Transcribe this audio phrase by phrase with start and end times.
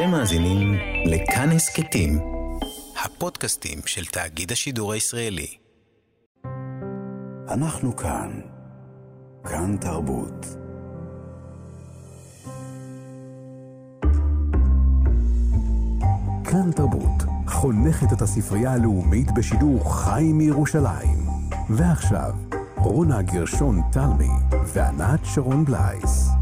[0.00, 0.74] אתם מאזינים
[1.06, 2.18] לכאן הסכתים,
[3.04, 5.56] הפודקאסטים של תאגיד השידור הישראלי.
[7.48, 8.40] אנחנו כאן.
[9.44, 10.46] כאן תרבות.
[16.44, 21.18] כאן תרבות, חונכת את הספרייה הלאומית בשידור חי מירושלים.
[21.70, 22.32] ועכשיו,
[22.76, 24.30] רונה גרשון תלמי
[24.74, 26.39] וענת שרון בלייס.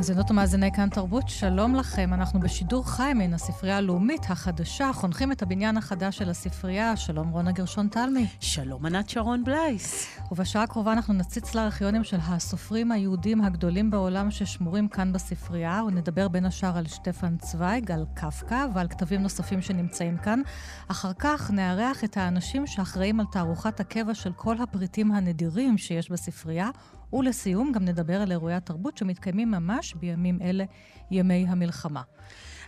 [0.00, 2.14] מאזינות ומאזיני כאן תרבות, שלום לכם.
[2.14, 6.96] אנחנו בשידור חי מן הספרייה הלאומית החדשה, חונכים את הבניין החדש של הספרייה.
[6.96, 8.26] שלום רונה גרשון תלמי.
[8.40, 10.18] שלום ענת שרון בלייס.
[10.32, 16.46] ובשעה הקרובה אנחנו נציץ לארכיונים של הסופרים היהודים הגדולים בעולם ששמורים כאן בספרייה, ונדבר בין
[16.46, 20.40] השאר על שטפן צוויג, על קפקא ועל כתבים נוספים שנמצאים כאן.
[20.88, 26.70] אחר כך נארח את האנשים שאחראים על תערוכת הקבע של כל הפריטים הנדירים שיש בספרייה.
[27.12, 30.64] ולסיום, גם נדבר על אירועי התרבות שמתקיימים ממש בימים אלה,
[31.10, 32.02] ימי המלחמה.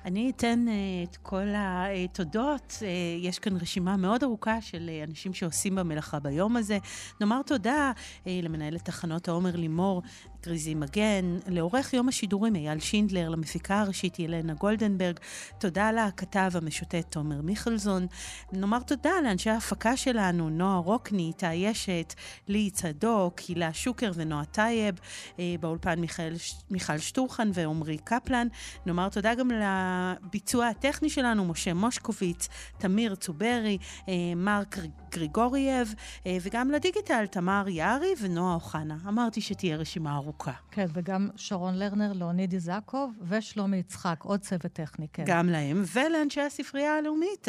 [0.04, 2.78] אני אתן uh, את כל התודות.
[2.78, 2.84] Uh,
[3.26, 6.78] יש כאן רשימה מאוד ארוכה של uh, אנשים שעושים במלאכה ביום הזה.
[7.20, 10.02] נאמר תודה uh, למנהלת תחנות העומר לימור,
[10.42, 15.18] גריזי מגן, לעורך יום השידורים אייל שינדלר, למפיקה הראשית ילנה גולדנברג,
[15.58, 18.06] תודה לכתב המשוטט תומר מיכלזון.
[18.52, 22.14] נאמר תודה לאנשי ההפקה שלנו, נועה רוקני, איתה ישת,
[22.48, 24.94] לי צדוק, הילה שוקר ונועה טייב,
[25.38, 26.22] אה, באולפן מיכל,
[26.70, 28.48] מיכל שטורחן ועמרי קפלן.
[28.86, 32.48] נאמר תודה גם לביצוע הטכני שלנו, משה מושקוביץ,
[32.78, 34.78] תמיר צוברי, אה, מרק
[35.12, 35.94] גריגורייב,
[36.26, 38.96] אה, וגם לדיגיטל, תמר יערי ונועה אוחנה.
[39.08, 40.52] אמרתי שתהיה רשימה ארוכה.
[40.70, 45.24] כן, וגם שרון לרנר, לאוניד איזקוב ושלומי יצחק, עוד צוות טכני, כן.
[45.26, 47.48] גם להם, ולאנשי הספרייה הלאומית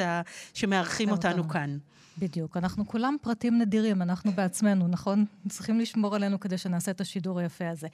[0.54, 1.78] שמארחים אותנו כאן.
[2.18, 2.58] בדיוק.
[2.58, 5.26] אנחנו כולם פרטים נדירים, אנחנו בעצמנו, נכון?
[5.50, 7.88] צריכים לשמור עלינו כדי שנעשה את השידור היפה הזה.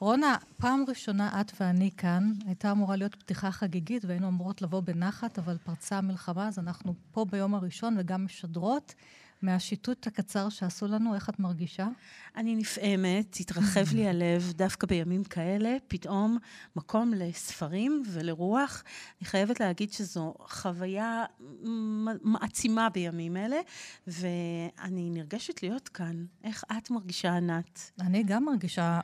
[0.00, 5.38] רונה, פעם ראשונה את ואני כאן, הייתה אמורה להיות פתיחה חגיגית והיינו אמורות לבוא בנחת,
[5.38, 8.94] אבל פרצה המלחמה, אז אנחנו פה ביום הראשון וגם משדרות.
[9.42, 11.88] מהשיטוט הקצר שעשו לנו, איך את מרגישה?
[12.36, 16.38] אני נפעמת, התרחב לי הלב דווקא בימים כאלה, פתאום
[16.76, 18.82] מקום לספרים ולרוח.
[19.20, 21.24] אני חייבת להגיד שזו חוויה
[22.22, 23.60] מעצימה בימים אלה,
[24.06, 26.24] ואני נרגשת להיות כאן.
[26.44, 27.90] איך את מרגישה, ענת?
[28.00, 29.00] אני גם מרגישה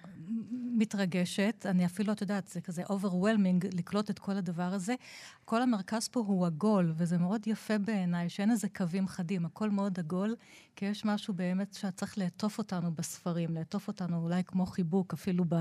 [0.76, 1.66] מתרגשת.
[1.68, 4.94] אני אפילו, את יודעת, זה כזה overwhelming לקלוט את כל הדבר הזה.
[5.44, 9.98] כל המרכז פה הוא עגול, וזה מאוד יפה בעיניי, שאין איזה קווים חדים, הכל מאוד
[9.98, 10.25] עגול,
[10.76, 15.54] כי יש משהו באמת שצריך לעטוף אותנו בספרים, לעטוף אותנו אולי כמו חיבוק, אפילו ב,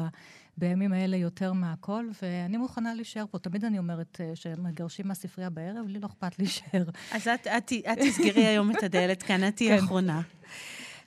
[0.58, 3.40] בימים האלה יותר מהכל, ואני מוכנה להישאר פה.
[3.40, 6.84] תמיד אני אומרת אה, שמגרשים מהספרייה בערב, לי לא אכפת להישאר.
[7.12, 9.84] אז את, את, את תסגרי היום את הדלת כאן, את תהיי כן.
[9.84, 10.22] אחרונה.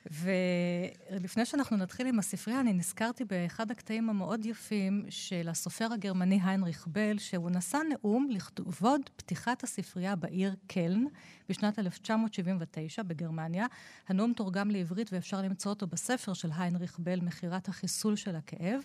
[0.05, 6.87] ולפני שאנחנו נתחיל עם הספרייה, אני נזכרתי באחד הקטעים המאוד יפים של הסופר הגרמני היינריך
[6.87, 11.05] בל, שהוא נשא נאום לכבוד פתיחת הספרייה בעיר קלן
[11.49, 13.65] בשנת 1979 בגרמניה.
[14.07, 18.81] הנאום תורגם לעברית ואפשר למצוא אותו בספר של היינריך בל, מכירת החיסול של הכאב.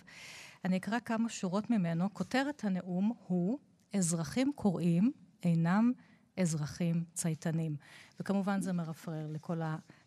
[0.65, 2.13] אני אקרא כמה שורות ממנו.
[2.13, 3.59] כותרת הנאום הוא,
[3.93, 5.11] אזרחים קוראים
[5.43, 5.91] אינם
[6.37, 7.75] אזרחים צייתנים.
[8.19, 9.61] וכמובן זה מרפרר לכל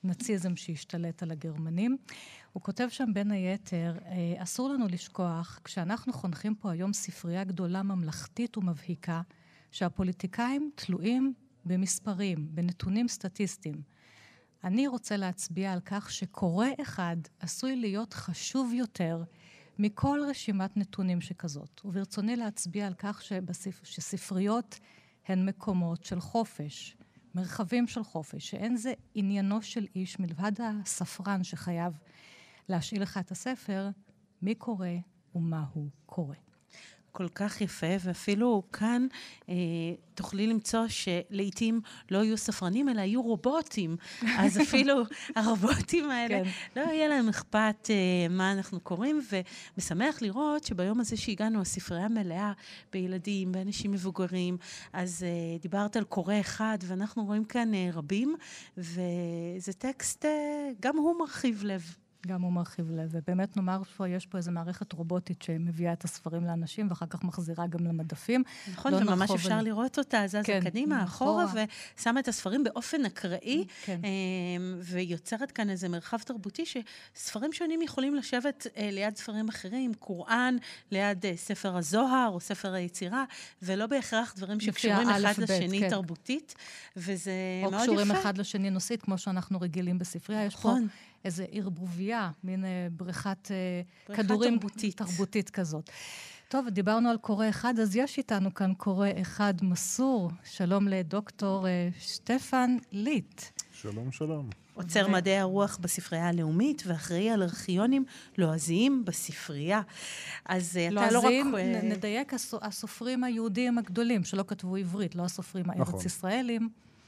[0.04, 1.96] הנאציזם שהשתלט על הגרמנים.
[2.52, 7.82] הוא כותב שם בין היתר, אה, אסור לנו לשכוח, כשאנחנו חונכים פה היום ספרייה גדולה
[7.82, 9.22] ממלכתית ומבהיקה,
[9.70, 11.34] שהפוליטיקאים תלויים
[11.64, 13.82] במספרים, בנתונים סטטיסטיים.
[14.64, 19.22] אני רוצה להצביע על כך שקורא אחד עשוי להיות חשוב יותר
[19.78, 21.80] מכל רשימת נתונים שכזאת.
[21.84, 23.80] וברצוני להצביע על כך שבספ...
[23.84, 24.78] שספריות
[25.28, 26.96] הן מקומות של חופש,
[27.34, 31.98] מרחבים של חופש, שאין זה עניינו של איש מלבד הספרן שחייב
[32.68, 33.88] להשאיל לך את הספר,
[34.42, 34.88] מי קורא
[35.34, 36.36] ומה הוא קורא.
[37.18, 39.06] כל כך יפה, ואפילו כאן
[39.48, 39.54] אה,
[40.14, 41.80] תוכלי למצוא שלעיתים
[42.10, 43.96] לא יהיו ספרנים, אלא יהיו רובוטים.
[44.40, 45.02] אז אפילו
[45.36, 46.50] הרובוטים האלה, כן.
[46.80, 52.52] לא יהיה להם אכפת אה, מה אנחנו קוראים, ומשמח לראות שביום הזה שהגענו, הספרייה מלאה
[52.92, 54.56] בילדים, באנשים מבוגרים,
[54.92, 58.36] אז אה, דיברת על קורא אחד, ואנחנו רואים כאן אה, רבים,
[58.76, 61.94] וזה טקסט, אה, גם הוא מרחיב לב.
[62.26, 66.86] גם הוא מרחיב לב, ובאמת נאמר שיש פה איזו מערכת רובוטית שמביאה את הספרים לאנשים,
[66.90, 68.42] ואחר כך מחזירה גם למדפים.
[68.72, 69.64] נכון, לא וממש אפשר ו...
[69.64, 71.46] לראות אותה, זזה כן, קדימה, אחורה,
[71.96, 74.00] ושמה את הספרים באופן אקראי, כן.
[74.04, 80.56] אמ, ויוצרת כאן איזה מרחב תרבותי, שספרים שונים יכולים לשבת אה, ליד ספרים אחרים, קוראן,
[80.90, 83.24] ליד אה, ספר הזוהר או ספר היצירה,
[83.62, 85.90] ולא בהכרח דברים שקשורים אחד בית, לשני כן.
[85.90, 86.54] תרבותית,
[86.96, 87.32] וזה
[87.62, 87.82] מאוד יפה.
[87.82, 90.46] או קשורים אחד לשני נושאית, כמו שאנחנו רגילים בספרייה.
[90.46, 90.48] נכון.
[90.48, 90.88] יש פה נכון.
[91.24, 94.96] איזה ערבוביה, מין אה, בריכת, אה, בריכת כדורים תרבותית.
[94.96, 95.90] תרבותית כזאת.
[96.48, 100.30] טוב, דיברנו על קורא אחד, אז יש איתנו כאן קורא אחד מסור.
[100.44, 103.42] שלום לדוקטור אה, שטפן ליט.
[103.72, 104.50] שלום, שלום.
[104.74, 105.12] עוצר ו...
[105.12, 108.04] מדעי הרוח בספרייה הלאומית ואחראי על ארכיונים
[108.38, 109.80] לועזיים בספרייה.
[110.44, 111.24] אז אתה לא רק...
[111.24, 112.32] לועזיים, נדייק,
[112.62, 116.00] הסופרים היהודים הגדולים, שלא כתבו עברית, לא הסופרים נכון.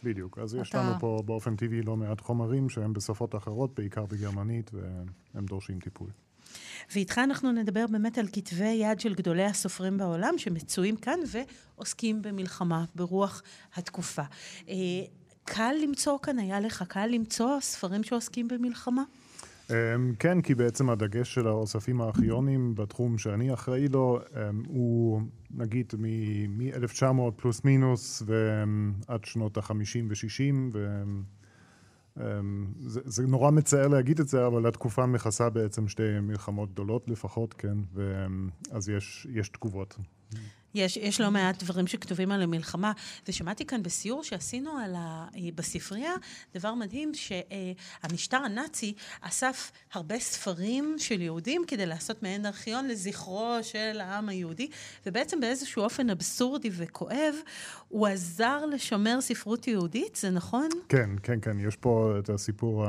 [0.05, 0.39] בדיוק.
[0.39, 0.63] אז אתה...
[0.63, 5.81] יש לנו פה באופן טבעי לא מעט חומרים שהם בשפות אחרות, בעיקר בגרמנית, והם דורשים
[5.81, 6.09] טיפול.
[6.95, 12.85] ואיתך אנחנו נדבר באמת על כתבי יד של גדולי הסופרים בעולם שמצויים כאן ועוסקים במלחמה,
[12.95, 13.43] ברוח
[13.75, 14.23] התקופה.
[14.69, 14.75] אה,
[15.45, 19.03] קל למצוא כאן, היה לך קל למצוא ספרים שעוסקים במלחמה?
[19.71, 19.73] Um,
[20.19, 24.37] כן, כי בעצם הדגש של האוספים הארכיונים בתחום שאני אחראי לו, um,
[24.69, 29.73] הוא נגיד מ-1900 פלוס מינוס ועד שנות ה-50
[30.09, 30.77] ו-60,
[32.79, 37.55] זה, זה נורא מצער להגיד את זה, אבל התקופה מכסה בעצם שתי מלחמות גדולות לפחות,
[37.55, 39.99] כן, ואז יש, יש תגובות.
[40.75, 42.93] יש, יש לא מעט דברים שכתובים על המלחמה,
[43.29, 46.13] ושמעתי כאן בסיור שעשינו על ה, אה, בספרייה,
[46.55, 54.01] דבר מדהים, שהמשטר הנאצי אסף הרבה ספרים של יהודים כדי לעשות מעין ארכיון לזכרו של
[54.01, 54.69] העם היהודי,
[55.07, 57.35] ובעצם באיזשהו אופן אבסורדי וכואב,
[57.89, 60.69] הוא עזר לשמר ספרות יהודית, זה נכון?
[60.89, 62.87] כן, כן, כן, יש פה את הסיפור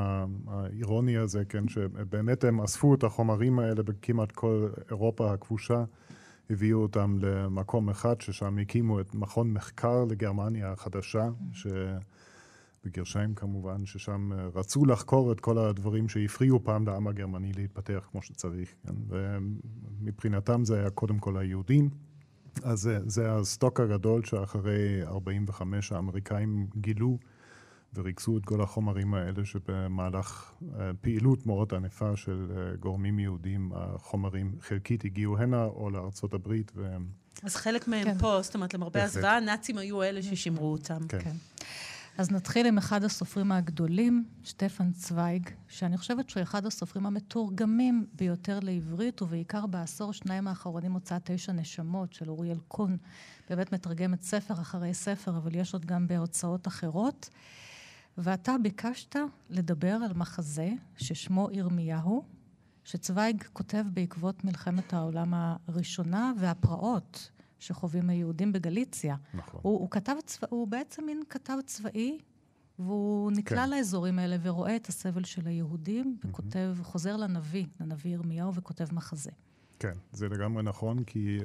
[0.48, 5.84] האירוני הזה, כן, שבאמת הם אספו את החומרים האלה בכמעט כל אירופה הכבושה.
[6.52, 11.30] הביאו אותם למקום אחד, ששם הקימו את מכון מחקר לגרמניה החדשה,
[12.84, 18.70] שבגרשיים כמובן, ששם רצו לחקור את כל הדברים שהפריעו פעם לעם הגרמני להתפתח כמו שצריך.
[18.88, 18.94] כן?
[19.08, 21.90] ומבחינתם זה היה קודם כל היהודים.
[22.64, 27.18] אז זה, זה הסטוק הגדול שאחרי 45 האמריקאים גילו
[27.94, 34.56] וריכזו את כל החומרים האלה שבמהלך אה, פעילות מאוד ענפה של אה, גורמים יהודים, החומרים
[34.62, 36.72] חלקית הגיעו הנה או לארצות הברית.
[36.76, 36.96] ו...
[37.44, 38.18] אז חלק מהם כן.
[38.18, 41.08] פה, זאת אומרת, למרבה הזוועה, הנאצים היו אלה ששימרו אותם.
[41.08, 41.20] כן.
[41.20, 41.36] כן.
[42.18, 48.60] אז נתחיל עם אחד הסופרים הגדולים, שטפן צוויג, שאני חושבת שהוא אחד הסופרים המתורגמים ביותר
[48.62, 52.98] לעברית, ובעיקר בעשור שניים האחרונים הוצאת תשע נשמות של אוריאל קון.
[53.50, 57.30] באמת מתרגמת ספר אחרי ספר, אבל יש עוד גם בהוצאות אחרות.
[58.18, 59.16] ואתה ביקשת
[59.50, 62.24] לדבר על מחזה ששמו ירמיהו,
[62.84, 65.34] שצוויג כותב בעקבות מלחמת העולם
[65.68, 69.16] הראשונה והפרעות שחווים היהודים בגליציה.
[69.34, 69.60] נכון.
[69.64, 72.20] הוא, הוא, כתב צבא, הוא בעצם מין כתב צבאי,
[72.80, 73.70] והוא נקלע כן.
[73.70, 76.84] לאזורים האלה ורואה את הסבל של היהודים, וכותב, mm-hmm.
[76.84, 79.32] חוזר לנביא, לנביא ירמיהו, וכותב מחזה.
[79.80, 81.38] כן, זה לגמרי נכון, כי...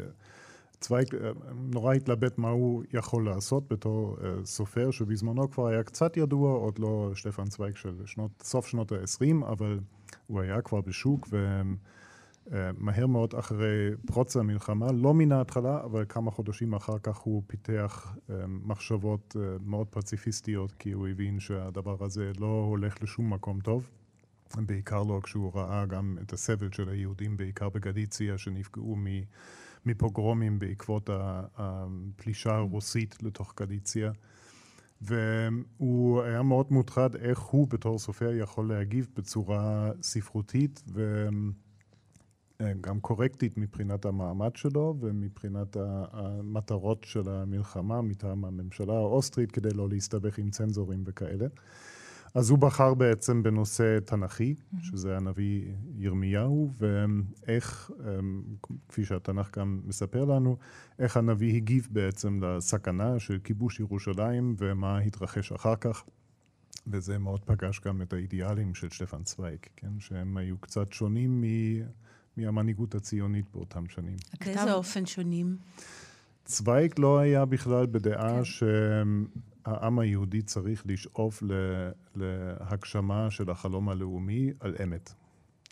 [0.81, 6.17] צוויג אה, נורא התלבט מה הוא יכול לעשות בתור uh, סופר, שבזמנו כבר היה קצת
[6.17, 9.81] ידוע, עוד לא שטפן צוויג של שנות, סוף שנות ה-20, אבל
[10.27, 16.31] הוא היה כבר בשוק, ומהר uh, מאוד אחרי פרוץ המלחמה, לא מן ההתחלה, אבל כמה
[16.31, 18.17] חודשים אחר כך הוא פיתח
[18.49, 23.91] מחשבות מאוד פציפיסטיות, כי הוא הבין שהדבר הזה לא הולך לשום מקום טוב.
[24.57, 29.07] בעיקר לא כשהוא ראה גם את הסבל של היהודים, בעיקר בגליציה, שנפגעו מ...
[29.87, 31.11] מפוגרומים בעקבות
[31.57, 34.13] הפלישה הרוסית לתוך גליציה.
[35.01, 40.83] והוא היה מאוד מוטרד איך הוא בתור סופר יכול להגיב בצורה ספרותית
[42.61, 45.77] וגם קורקטית מבחינת המעמד שלו ומבחינת
[46.13, 51.47] המטרות של המלחמה מטעם הממשלה האוסטרית כדי לא להסתבך עם צנזורים וכאלה.
[52.37, 54.55] אז הוא בחר בעצם בנושא תנ"כי.
[54.83, 55.63] שזה הנביא
[55.97, 58.43] ירמיהו, ואיך, אמ,
[58.89, 60.57] כפי שהתנ"ך גם מספר לנו,
[60.99, 66.05] איך הנביא הגיב בעצם לסכנה של כיבוש ירושלים ומה התרחש אחר כך.
[66.87, 70.01] וזה מאוד פגש גם את האידיאלים של שטפן צוויג, כן?
[70.01, 71.45] שהם היו קצת שונים מ...
[72.37, 74.17] מהמנהיגות הציונית באותם שנים.
[74.45, 75.57] באיזה אופן שונים?
[76.45, 78.45] צוויג לא היה בכלל בדעה כן.
[79.67, 81.43] שהעם היהודי צריך לשאוף
[82.15, 85.13] להגשמה של החלום הלאומי על אמת.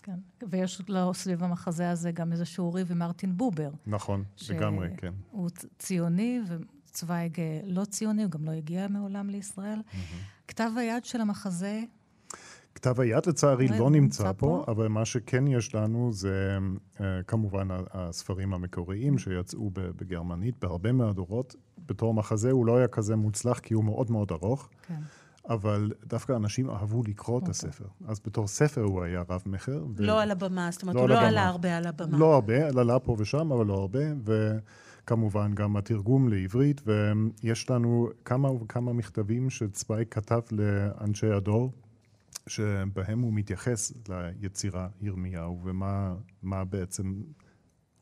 [0.03, 3.71] כן, ויש לו סביב המחזה הזה גם איזשהו ריב עם מרטין בובר.
[3.87, 5.13] נכון, לגמרי, כן.
[5.31, 9.79] הוא ציוני וצוויג לא ציוני, הוא גם לא הגיע מעולם לישראל.
[9.79, 10.47] Mm-hmm.
[10.49, 11.83] כתב היד של המחזה
[12.75, 16.59] כתב היד לצערי לא נמצא פה, אבל מה שכן יש לנו זה
[16.97, 21.57] uh, כמובן הספרים המקוריים שיצאו בגרמנית בהרבה מהדורות.
[21.87, 24.69] בתור מחזה הוא לא היה כזה מוצלח כי הוא מאוד מאוד ארוך.
[24.89, 25.01] כן.
[25.49, 27.51] אבל דווקא אנשים אהבו לקרוא את אוקיי.
[27.51, 27.85] הספר.
[28.07, 29.85] אז בתור ספר הוא היה רב-מכר.
[29.97, 30.03] ו...
[30.03, 32.19] לא על הבמה, זאת אומרת, לא הוא לא עלה הרבה על הבמה.
[32.19, 34.01] לא הרבה, עלה פה ושם, אבל לא הרבה.
[34.25, 41.73] וכמובן גם התרגום לעברית, ויש לנו כמה וכמה מכתבים שצווי כתב לאנשי הדור,
[42.47, 47.15] שבהם הוא מתייחס ליצירה ירמיהו, ומה בעצם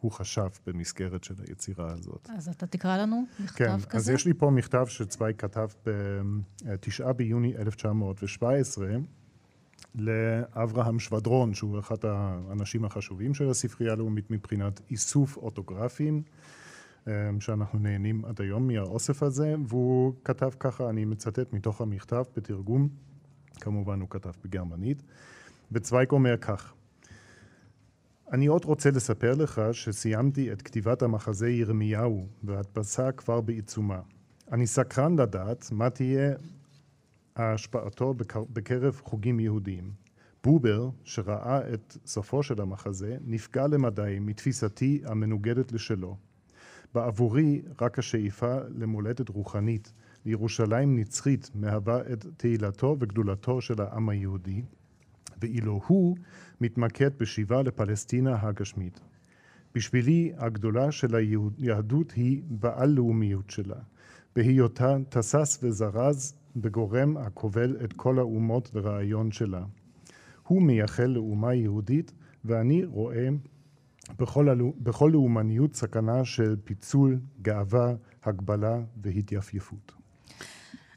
[0.03, 2.29] הוא חשב במסגרת של היצירה הזאת.
[2.37, 3.87] אז אתה תקרא לנו מכתב כן, כזה?
[3.87, 8.87] כן, אז יש לי פה מכתב שצוויג כתב ב-9 ביוני 1917
[9.95, 16.23] לאברהם שבדרון, שהוא אחד האנשים החשובים של הספרייה הלאומית מבחינת איסוף אוטוגרפים,
[17.41, 22.89] שאנחנו נהנים עד היום מהאוסף הזה, והוא כתב ככה, אני מצטט מתוך המכתב בתרגום,
[23.61, 25.03] כמובן הוא כתב בגרמנית,
[25.73, 26.75] וצוויג אומר כך:
[28.33, 34.01] אני עוד רוצה לספר לך שסיימתי את כתיבת המחזה ירמיהו וההדפסה כבר בעיצומה.
[34.53, 36.35] אני סקרן לדעת מה תהיה
[37.37, 38.15] השפעתו
[38.53, 39.91] בקרב חוגים יהודיים.
[40.45, 46.17] בובר, שראה את סופו של המחזה, נפגע למדי מתפיסתי המנוגדת לשלו.
[46.95, 49.93] בעבורי רק השאיפה למולדת רוחנית,
[50.25, 54.63] לירושלים נצחית, מהווה את תהילתו וגדולתו של העם היהודי,
[55.43, 56.17] ואילו הוא
[56.61, 59.01] מתמקד בשיבה לפלסטינה הגשמית.
[59.75, 63.79] בשבילי הגדולה של היהדות היא בעל-לאומיות שלה,
[64.37, 69.65] בהיותה תסס וזרז בגורם הכובל את כל האומות ורעיון שלה.
[70.47, 72.13] הוא מייחל לאומה יהודית,
[72.45, 73.29] ואני רואה
[74.19, 77.95] בכל, הלא, בכל לאומניות סכנה של פיצול, גאווה,
[78.25, 79.93] הגבלה והתייפייפות.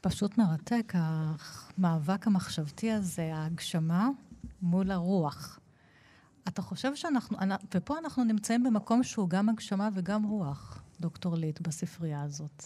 [0.02, 4.08] פשוט מרתק, המאבק המחשבתי הזה, ההגשמה
[4.62, 5.58] מול הרוח.
[6.48, 7.38] אתה חושב שאנחנו,
[7.74, 12.64] ופה אנחנו נמצאים במקום שהוא גם הגשמה וגם רוח, דוקטור ליט, בספרייה הזאת.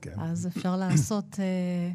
[0.00, 0.20] כן.
[0.20, 1.92] אז אפשר לעשות אה,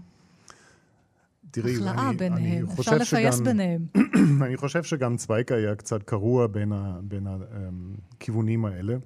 [1.52, 3.86] תראי, הכלאה אני, ביניהם, אני אפשר לפייס שגם, ביניהם.
[4.46, 7.28] אני חושב שגם צווייקה היה קצת קרוע בין, ה, בין
[8.12, 8.98] הכיוונים האלה.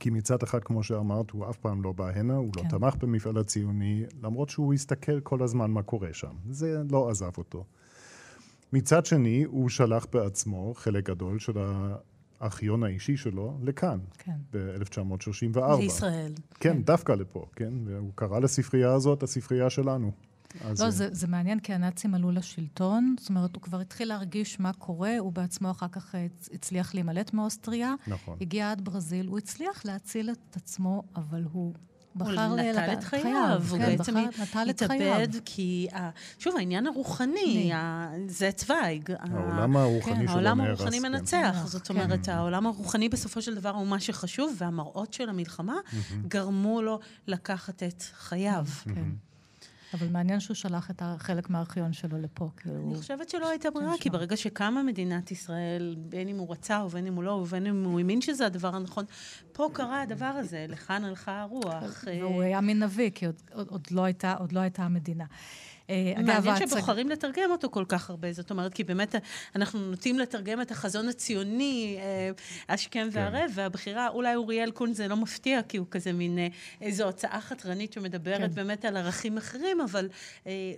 [0.00, 2.68] כי מצד אחד, כמו שאמרת, הוא אף פעם לא בא הנה, הוא לא כן.
[2.72, 6.32] לא תמך במפעל הציוני, למרות שהוא הסתכל כל הזמן מה קורה שם.
[6.50, 7.64] זה לא עזב אותו.
[8.72, 11.52] מצד שני, הוא שלח בעצמו חלק גדול של
[12.40, 14.36] הארכיון האישי שלו לכאן, כן.
[14.52, 15.76] ב-1934.
[15.78, 16.32] לישראל.
[16.60, 17.72] כן, כן, דווקא לפה, כן?
[17.84, 20.12] והוא קרא לספרייה הזאת הספרייה שלנו.
[20.60, 20.82] אז...
[20.82, 24.72] לא, זה, זה מעניין, כי הנאצים עלו לשלטון, זאת אומרת, הוא כבר התחיל להרגיש מה
[24.72, 26.14] קורה, הוא בעצמו אחר כך
[26.52, 27.94] הצליח להימלט מאוסטריה.
[28.06, 28.36] נכון.
[28.40, 31.74] הגיע עד ברזיל, הוא הצליח להציל את עצמו, אבל הוא
[32.16, 34.14] בחר הוא נטל את חייו, הוא כן, בעצם
[34.70, 35.88] התאבד, כי,
[36.38, 37.72] שוב, העניין הרוחני,
[38.28, 39.10] זה צוויג.
[39.20, 40.22] העולם הרוחני כן.
[40.22, 45.12] שלו העולם הרוחני מנצח, זאת אומרת, העולם הרוחני בסופו של דבר הוא מה שחשוב, והמראות
[45.12, 45.76] של המלחמה
[46.28, 48.64] גרמו לו לקחת את חייו.
[49.94, 52.50] אבל מעניין שהוא שלח את חלק מהארכיון שלו לפה.
[52.66, 52.96] אני הוא...
[52.96, 57.14] חושבת שלא הייתה ברירה, כי ברגע שקמה מדינת ישראל, בין אם הוא רצה ובין אם
[57.14, 59.04] הוא לא, ובין אם הוא האמין שזה הדבר הנכון,
[59.52, 62.04] פה קרה הדבר הזה, לכאן הלכה הרוח.
[62.06, 64.06] והוא היה מין נביא, כי עוד, לא,
[64.38, 65.24] עוד לא הייתה המדינה.
[65.90, 69.14] אה, מעניין שבוחרים לתרגם אותו כל כך הרבה, זאת אומרת, כי באמת
[69.56, 72.30] אנחנו נוטים לתרגם את החזון הציוני, אה,
[72.68, 73.18] השכם כן.
[73.18, 76.48] והערב, והבחירה, אולי אוריאל קון זה לא מפתיע, כי הוא כזה מין אה,
[76.80, 78.54] איזו הוצאה חתרנית שמדברת כן.
[78.54, 80.08] באמת על ערכים אחרים, אבל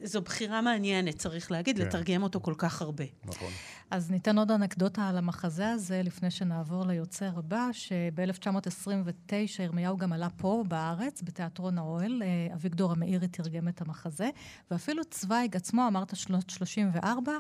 [0.03, 1.87] זו בחירה מעניינת, צריך להגיד, כן.
[1.87, 3.05] לתרגם אותו כל כך הרבה.
[3.25, 3.51] נכון.
[3.91, 9.33] אז ניתן עוד אנקדוטה על המחזה הזה, לפני שנעבור ליוצר הבא, שב-1929
[9.63, 12.23] ירמיהו גם עלה פה בארץ, בתיאטרון האוהל.
[12.55, 14.31] אביגדור המאירי תרגם את המחזה,
[14.71, 17.33] ואפילו אפילו צוויג עצמו, אמרת שנות 34,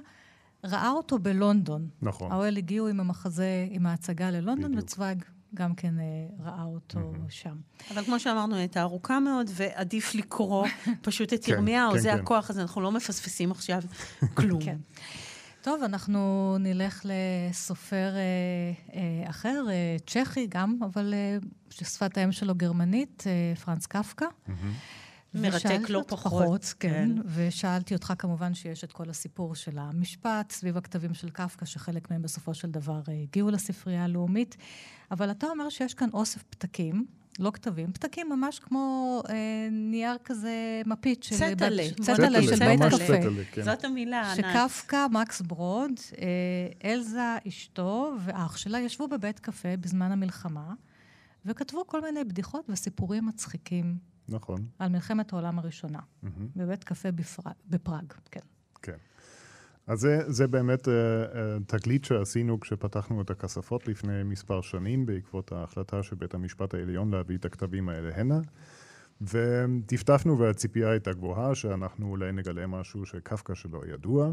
[0.64, 1.88] ראה אותו בלונדון.
[2.02, 2.32] נכון.
[2.32, 4.84] האוהל הגיעו עם המחזה, עם ההצגה ללונדון, בדיוק.
[4.84, 6.04] וצוויג גם כן אה,
[6.44, 7.30] ראה אותו mm-hmm.
[7.30, 7.56] שם.
[7.90, 10.66] אבל כמו שאמרנו, הייתה ארוכה מאוד, ועדיף לקרוא
[11.02, 12.18] פשוט את כן, ירמיהו, כן, זה כן.
[12.18, 13.82] הכוח הזה, אנחנו לא מפספסים עכשיו
[14.36, 14.64] כלום.
[14.64, 14.76] כן.
[15.62, 18.20] טוב, אנחנו נלך לסופר אה,
[18.94, 21.38] אה, אחר, אה, צ'כי גם, אבל אה,
[21.70, 24.26] ששפת האם שלו גרמנית, אה, פרנץ קפקא.
[24.26, 24.50] Mm-hmm.
[25.42, 26.42] מרתק לא פחות.
[26.42, 26.90] פחות, כן.
[26.90, 27.22] כן.
[27.34, 32.22] ושאלתי אותך כמובן שיש את כל הסיפור של המשפט סביב הכתבים של קפקא, שחלק מהם
[32.22, 34.56] בסופו של דבר אה, הגיעו לספרייה הלאומית.
[35.10, 37.06] אבל אתה אומר שיש כאן אוסף פתקים,
[37.38, 41.36] לא כתבים, פתקים ממש כמו אה, נייר כזה מפית של...
[41.36, 41.82] צטלה.
[42.02, 43.14] צטלה של בית קפה.
[43.52, 43.62] כן.
[43.62, 44.44] זאת המילה, ענת.
[44.54, 50.74] שקפקא, מקס ברוד, אה, אלזה אשתו ואח שלה ישבו בבית קפה בזמן המלחמה,
[51.44, 54.15] וכתבו כל מיני בדיחות וסיפורים מצחיקים.
[54.28, 54.66] נכון.
[54.78, 56.28] על מלחמת העולם הראשונה, mm-hmm.
[56.56, 58.40] בבית קפה בפרג, בפראג, כן.
[58.82, 58.96] כן.
[59.86, 65.52] אז זה, זה באמת uh, uh, תגלית שעשינו כשפתחנו את הכספות לפני מספר שנים, בעקבות
[65.52, 68.40] ההחלטה של בית המשפט העליון להביא את הכתבים האלה הנה.
[69.20, 74.30] וטפטפנו והציפייה הייתה גבוהה שאנחנו אולי נגלה משהו שקפקא שלא ידוע,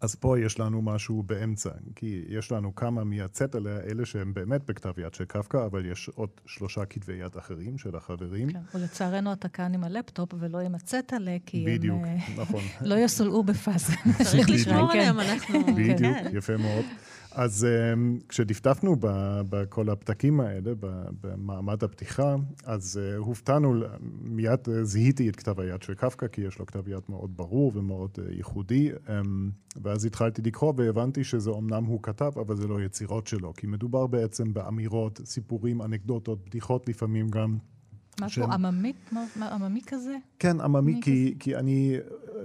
[0.00, 4.92] אז פה יש לנו משהו באמצע, כי יש לנו כמה מהצטלה האלה שהם באמת בכתב
[4.98, 8.50] יד של קפקא, אבל יש עוד שלושה כתבי יד אחרים של החברים.
[8.50, 12.62] כן, ולצערנו אתה כאן עם הלפטופ ולא עם הצטלה, כי בדיוק, הם נכון.
[12.90, 13.92] לא יסולאו בפאזה.
[14.24, 15.66] צריך לשמור עליהם, אנחנו...
[15.76, 16.84] בדיוק, יפה מאוד.
[17.36, 18.96] אז um, כשדפדפנו
[19.48, 20.72] בכל הפתקים האלה,
[21.20, 23.74] במעמד הפתיחה, אז uh, הופתענו,
[24.22, 27.72] מיד uh, זיהיתי את כתב היד של קפקא, כי יש לו כתב יד מאוד ברור
[27.74, 29.10] ומאוד uh, ייחודי, um,
[29.82, 34.06] ואז התחלתי לקרוא והבנתי שזה אמנם הוא כתב, אבל זה לא יצירות שלו, כי מדובר
[34.06, 37.58] בעצם באמירות, סיפורים, אנקדוטות, בדיחות לפעמים גם.
[38.20, 38.92] משהו עממי,
[39.40, 40.16] עממי כזה?
[40.38, 41.96] כן, עממי, כי, כי אני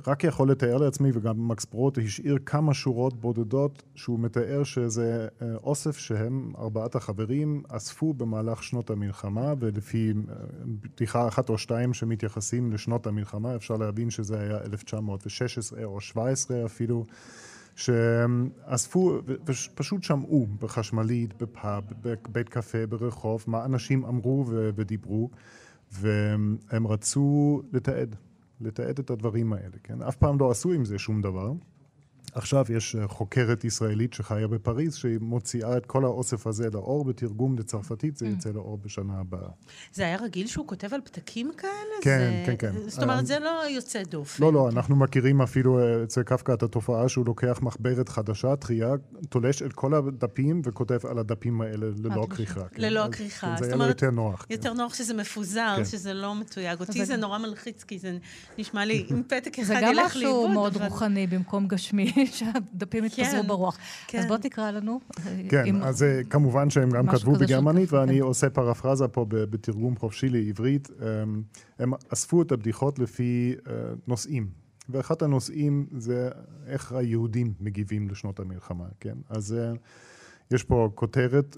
[0.08, 5.56] רק יכול לתאר לעצמי, וגם מקס פרוט השאיר כמה שורות בודדות שהוא מתאר שזה אה,
[5.56, 10.36] אוסף שהם, ארבעת החברים, אספו במהלך שנות המלחמה, ולפי אה,
[10.66, 17.06] בדיחה אחת או שתיים שמתייחסים לשנות המלחמה, אפשר להבין שזה היה 1916 או 17 אפילו.
[17.75, 25.30] שאספו ופשוט שמעו בחשמלית, בפאב, בבית קפה, ברחוב, מה אנשים אמרו ודיברו.
[25.91, 28.15] והם רצו לתעד,
[28.62, 30.01] לתעד את הדברים האלה, כן?
[30.01, 31.51] אף פעם לא עשו עם זה שום דבר.
[32.34, 37.58] עכשיו יש אה, חוקרת ישראלית שחיה בפריז, שהיא מוציאה את כל האוסף הזה לאור בתרגום
[37.58, 38.30] לצרפתית, זה mm.
[38.30, 39.50] יצא לאור בשנה הבאה.
[39.94, 41.72] זה היה רגיל שהוא כותב על פתקים כאלה?
[42.02, 42.56] כן, זה...
[42.58, 42.90] כן, כן.
[42.90, 44.44] זאת אומרת, זה לא יוצא דופן.
[44.44, 48.94] לא, לא, אנחנו מכירים אפילו אה, אצל קפקא את התופעה שהוא לוקח מחברת חדשה, טריה,
[49.30, 52.68] תולש את כל הדפים וכותב על הדפים האלה ללא כריכה.
[52.68, 52.82] כן?
[52.82, 53.56] ללא כריכה.
[53.60, 54.46] כן, זה היה יותר נוח.
[54.50, 54.78] יותר כן.
[54.78, 55.86] נוח שזה מפוזר, כן.
[55.86, 56.80] שזה לא מתויג.
[56.80, 58.18] אותי זה נורא מלחיץ, כי זה
[58.58, 62.14] נשמע לי, אם פתק אחד ילך לאיבוד, זה גם משהו מאוד רוחני במקום גשמי.
[62.38, 63.78] שהדפים יתפזרו כן, ברוח.
[64.08, 64.20] כן.
[64.20, 65.00] אז בוא תקרא לנו.
[65.50, 65.84] כן, עם...
[65.84, 68.22] אז אה, כמובן שהם גם כתבו בגרמנית, ואני כן.
[68.22, 70.90] עושה פרפרזה פה בתרגום חופשי לעברית.
[70.90, 71.44] אמ,
[71.80, 73.74] הם אספו את הבדיחות לפי אה,
[74.08, 74.48] נושאים.
[74.90, 76.30] ואחד הנושאים זה
[76.68, 79.18] איך היהודים מגיבים לשנות המלחמה, כן?
[79.30, 79.72] אז אה,
[80.51, 81.58] יש פה כותרת,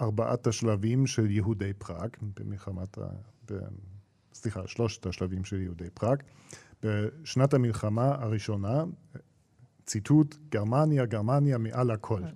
[0.00, 3.06] ארבעת השלבים של יהודי פראג, במלחמת ה...
[4.34, 6.22] סליחה, שלושת השלבים של יהודי פראג.
[6.84, 8.84] בשנת המלחמה הראשונה,
[9.86, 12.20] ציטוט, גרמניה, גרמניה מעל הכל.
[12.20, 12.34] כן.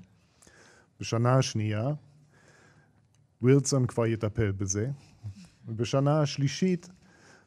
[1.01, 1.89] בשנה השנייה,
[3.43, 4.91] ווילסון כבר יטפל בזה.
[5.69, 6.89] ובשנה השלישית,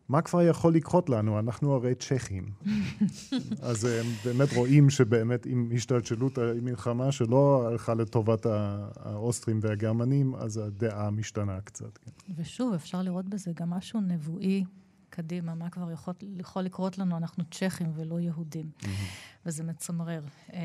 [0.10, 1.40] מה כבר יכול לקרות לנו?
[1.40, 2.52] אנחנו הרי צ'כים.
[3.70, 11.10] אז הם באמת רואים שבאמת עם השתלשלות המלחמה שלא הלכה לטובת האוסטרים והגרמנים, אז הדעה
[11.10, 11.98] משתנה קצת.
[11.98, 12.12] כן.
[12.38, 14.64] ושוב, אפשר לראות בזה גם משהו נבואי
[15.12, 17.18] קדימה, מה כבר יכול, יכול לקרות לנו?
[17.18, 18.70] אנחנו צ'כים ולא יהודים.
[18.80, 18.88] Mm-hmm.
[19.46, 20.22] וזה מצמרר.
[20.54, 20.60] אמ,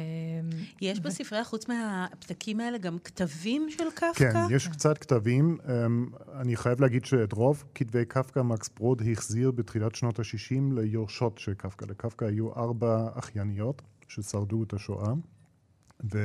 [0.80, 4.32] יש בספרייה, חוץ מהפתקים האלה, גם כתבים של קפקא?
[4.32, 5.58] כן, יש קצת כתבים.
[5.68, 6.06] אמ,
[6.40, 11.54] אני חייב להגיד שאת רוב כתבי קפקא מקס ברוד החזיר בתחילת שנות ה-60 ליורשות של
[11.54, 11.84] קפקא.
[11.84, 15.12] לקפקא היו ארבע אחייניות ששרדו את השואה.
[16.12, 16.18] ו...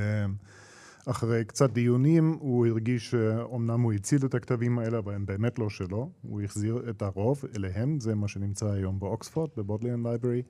[1.06, 5.70] אחרי קצת דיונים, הוא הרגיש שאומנם הוא הציל את הכתבים האלה, אבל הם באמת לא
[5.70, 6.12] שלו.
[6.22, 10.42] הוא החזיר את הרוב אליהם, זה מה שנמצא היום באוקספורד, ב-Bodleian Library.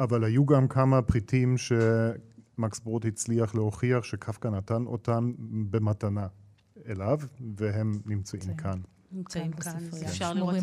[0.00, 5.32] אבל היו גם כמה פריטים שמקס ברוט הצליח להוכיח שקפקא נתן אותם
[5.70, 6.26] במתנה
[6.88, 7.18] אליו,
[7.56, 8.80] והם נמצאים כאן.
[9.12, 9.72] נמצאים כאן,
[10.06, 10.54] אפשר לראות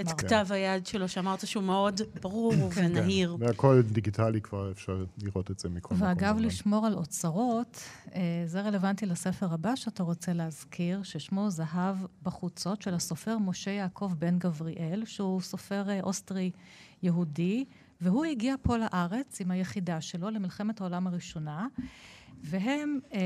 [0.00, 2.86] את כתב היד שלו, שאמרת שהוא מאוד ברור כן.
[2.90, 3.36] ונהיר.
[3.40, 6.08] והכל דיגיטלי כבר, אפשר לראות את זה מכל מקום.
[6.08, 7.82] ואגב, לשמור על אוצרות,
[8.14, 14.12] אה, זה רלוונטי לספר הבא שאתה רוצה להזכיר, ששמו זהב בחוצות, של הסופר משה יעקב
[14.18, 16.50] בן גבריאל, שהוא סופר אה, אוסטרי
[17.02, 17.64] יהודי,
[18.00, 21.66] והוא הגיע פה לארץ עם היחידה שלו למלחמת העולם הראשונה.
[22.42, 23.20] והם אה,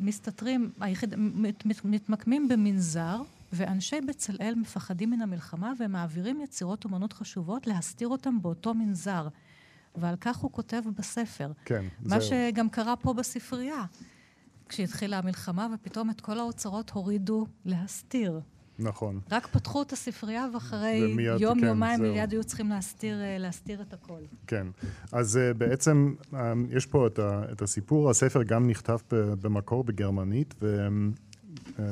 [0.00, 7.12] מסתתרים, היחיד, מת, מת, מתמקמים במנזר, ואנשי בצלאל מפחדים מן המלחמה והם מעבירים יצירות אומנות
[7.12, 9.28] חשובות להסתיר אותם באותו מנזר.
[9.94, 11.52] ועל כך הוא כותב בספר.
[11.64, 12.28] כן, מה זהו.
[12.28, 13.84] שגם קרה פה בספרייה.
[14.68, 18.40] כשהתחילה המלחמה ופתאום את כל האוצרות הורידו להסתיר.
[18.78, 19.20] נכון.
[19.30, 23.82] רק פתחו את הספרייה ואחרי ומיד, יום, כן, יומיים, מיד היו צריכים להסתיר, אה, להסתיר
[23.82, 24.20] את הכל.
[24.46, 24.66] כן.
[25.12, 26.36] אז uh, בעצם um,
[26.70, 30.88] יש פה את, ה, את הסיפור, הספר גם נכתב במקור בגרמנית, ו...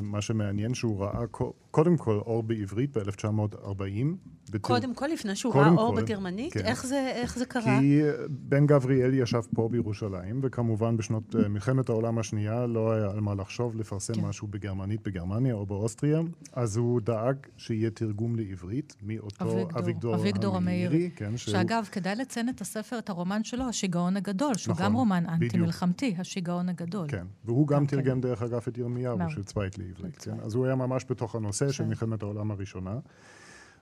[0.01, 1.27] מה שמעניין שהוא ראה
[1.71, 4.59] קודם כל אור בעברית ב-1940.
[4.61, 6.53] קודם כל, לפני שהוא ראה אור כל, בגרמנית?
[6.53, 6.65] כן.
[6.65, 7.79] איך, זה, איך זה קרה?
[7.79, 13.19] כי בן גבריאל ישב פה בירושלים, וכמובן בשנות אה, מלחמת העולם השנייה לא היה על
[13.19, 14.21] מה לחשוב לפרסם כן.
[14.21, 16.19] משהו בגרמנית בגרמניה או באוסטריה,
[16.53, 21.09] אז הוא דאג שיהיה תרגום לעברית מאותו אביגדור, אביגדור, המאירי.
[21.15, 21.51] כן, שהוא...
[21.51, 26.15] שאגב, כדאי לציין את הספר, את הרומן שלו, השיגעון הגדול, שהוא נכון, גם רומן אנטי-מלחמתי,
[26.17, 27.07] השיגעון הגדול.
[27.07, 27.97] כן, והוא גם כן.
[27.97, 29.43] תרגם דרך אגב את ירמיהו של
[29.79, 30.17] לעברית.
[30.17, 30.39] כן?
[30.39, 32.99] אז הוא היה ממש בתוך הנושא של מלחמת העולם הראשונה.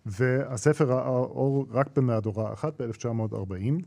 [0.05, 3.83] והספר ראה אור רק במהדורה אחת ב-1940,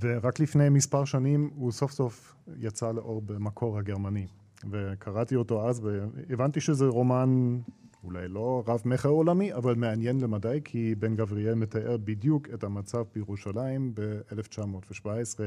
[0.00, 4.26] ורק לפני מספר שנים הוא סוף סוף יצא לאור במקור הגרמני.
[4.70, 7.58] וקראתי אותו אז, והבנתי שזה רומן
[8.04, 13.04] אולי לא רב מכר עולמי, אבל מעניין למדי, כי בן גבריאל מתאר בדיוק את המצב
[13.14, 15.40] בירושלים ב-1917.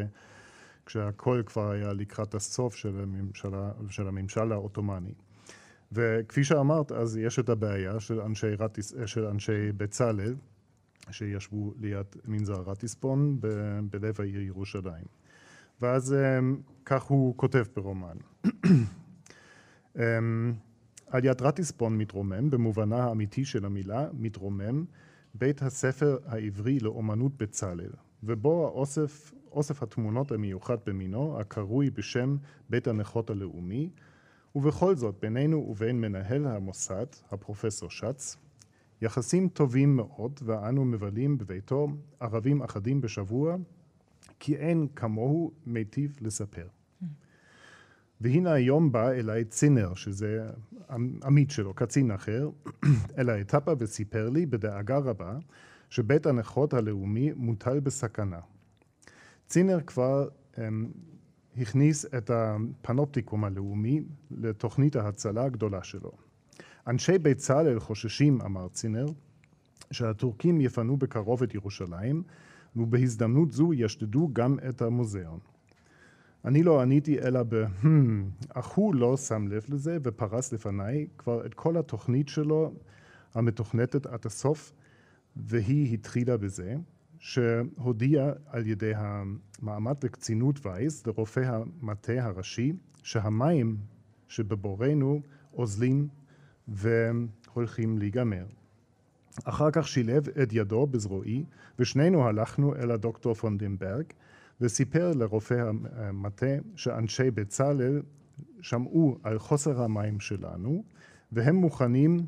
[0.85, 5.13] כשהכל כבר היה לקראת הסוף של, הממשלה, של הממשל העות'מאני.
[5.93, 10.35] וכפי שאמרת, אז יש את הבעיה של אנשי, רטיס, של אנשי בצלאל,
[11.11, 15.05] שישבו ליד מנזר רטיספון ב- בלב העיר ירושלים.
[15.81, 18.17] ואז אמ, כך הוא כותב ברומן.
[19.95, 20.53] אמ,
[21.07, 24.85] על יד רטיספון מתרומם, במובנה האמיתי של המילה, מתרומם
[25.33, 27.91] בית הספר העברי לאומנות בצלאל,
[28.23, 32.37] ובו האוסף, אוסף התמונות המיוחד במינו, הקרוי בשם
[32.69, 33.89] בית הנכות הלאומי,
[34.55, 38.37] ובכל זאת, בינינו ובין מנהל המוסד, הפרופסור שץ,
[39.01, 41.87] יחסים טובים מאוד, ואנו מבלים בביתו
[42.19, 43.55] ערבים אחדים בשבוע,
[44.39, 46.67] כי אין כמוהו מיטיב לספר.
[48.21, 50.49] והנה היום בא אליי צינר, שזה
[51.23, 52.49] עמית שלו, קצין אחר,
[53.17, 55.37] אל האטפה וסיפר לי בדאגה רבה
[55.89, 58.39] שבית הנכות הלאומי מוטל בסכנה.
[59.47, 60.91] צינר כבר הם,
[61.57, 66.11] הכניס את הפנופטיקום הלאומי לתוכנית ההצלה הגדולה שלו.
[66.87, 69.05] אנשי צה"ל חוששים, אמר צינר,
[69.91, 72.23] שהטורקים יפנו בקרוב את ירושלים,
[72.75, 75.39] ובהזדמנות זו ישדדו גם את המוזיאון.
[76.45, 77.63] אני לא עניתי אלא ב...
[78.49, 82.73] אך הוא לא שם לב לזה ופרס לפניי כבר את כל התוכנית שלו
[83.33, 84.73] המתוכנתת עד הסוף,
[85.35, 86.75] והיא התחילה בזה
[87.23, 93.77] שהודיע על ידי המעמד לקצינות וייס לרופא המטה הראשי שהמים
[94.27, 95.21] שבבורנו
[95.53, 96.07] אוזלים
[96.67, 98.45] והולכים להיגמר.
[99.43, 101.43] אחר כך שילב את ידו בזרועי
[101.79, 104.05] ושנינו הלכנו אל הדוקטור פונדנברג
[104.61, 108.01] וסיפר לרופא המטה שאנשי בצלאל
[108.61, 110.83] שמעו על חוסר המים שלנו
[111.31, 112.25] והם מוכנים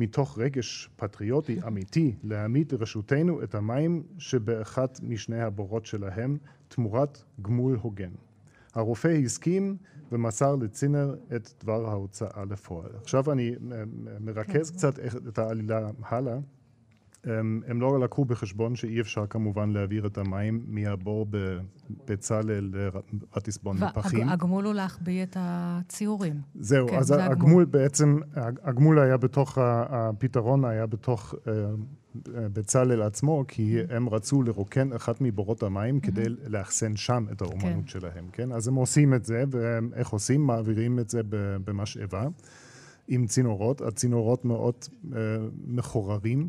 [0.00, 8.10] מתוך רגש פטריוטי אמיתי להעמיד לרשותנו את המים שבאחת משני הבורות שלהם תמורת גמול הוגן.
[8.74, 9.76] הרופא הסכים
[10.12, 12.90] ומסר לצינר את דבר ההוצאה לפועל.
[13.02, 13.54] עכשיו אני
[14.20, 14.76] מרכז כן.
[14.76, 16.38] קצת את העלילה הלאה.
[17.24, 24.28] הם, לא לקחו בחשבון שאי אפשר כמובן להעביר את המים מהבור בבצלאל לרטיסבון בפחים.
[24.28, 26.34] והגמול הוא להחביא את הציורים.
[26.54, 27.32] זהו, כן, אז זה הגמול.
[27.32, 28.18] הגמול בעצם,
[28.62, 31.52] הגמול היה בתוך, הפתרון היה בתוך אה,
[32.52, 33.94] בצלאל עצמו, כי mm-hmm.
[33.94, 36.06] הם רצו לרוקן אחת מבורות המים mm-hmm.
[36.06, 37.86] כדי לאחסן שם את האומנות כן.
[37.86, 38.52] שלהם, כן?
[38.52, 40.46] אז הם עושים את זה, ואיך עושים?
[40.46, 41.20] מעבירים את זה
[41.64, 42.26] במשאבה
[43.08, 43.80] עם צינורות.
[43.80, 45.16] הצינורות מאוד uh,
[45.66, 46.48] מחוררים.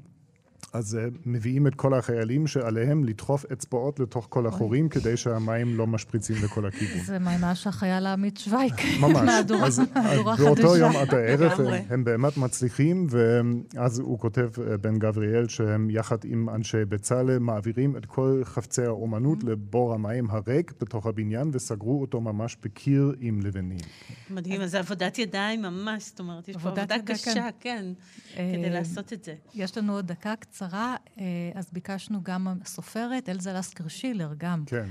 [0.74, 5.88] אז uh, מביאים את כל החיילים שעליהם לדחוף אצבעות לתוך כל החורים כדי שהמים לא
[5.88, 7.04] משפריצים לכל הכיוון.
[7.06, 8.74] זה ממש החייל העמית שווייק.
[9.02, 9.22] ממש.
[9.28, 10.44] מהדורה חדשה.
[10.44, 11.52] באותו יום עד הערב
[11.90, 17.98] הם באמת מצליחים, ואז הוא כותב, אה, בן גבריאל, שהם יחד עם אנשי בצלאל מעבירים
[17.98, 19.50] את כל חפצי האומנות mm-hmm.
[19.50, 23.78] לבור המים הריק בתוך הבניין, וסגרו אותו ממש בקיר עם לבנים.
[24.30, 27.86] מדהים, אז זה עבודת ידיים ממש, זאת אומרת, יש פה עבודה קשה, כן, כן
[28.34, 29.36] כדי אה, לעשות את זה.
[29.56, 30.34] יש לנו עוד דקה.
[30.52, 34.64] קצרה, אה, אז ביקשנו גם הסופרת, אלזה לסקר שילר, גם.
[34.66, 34.86] כן.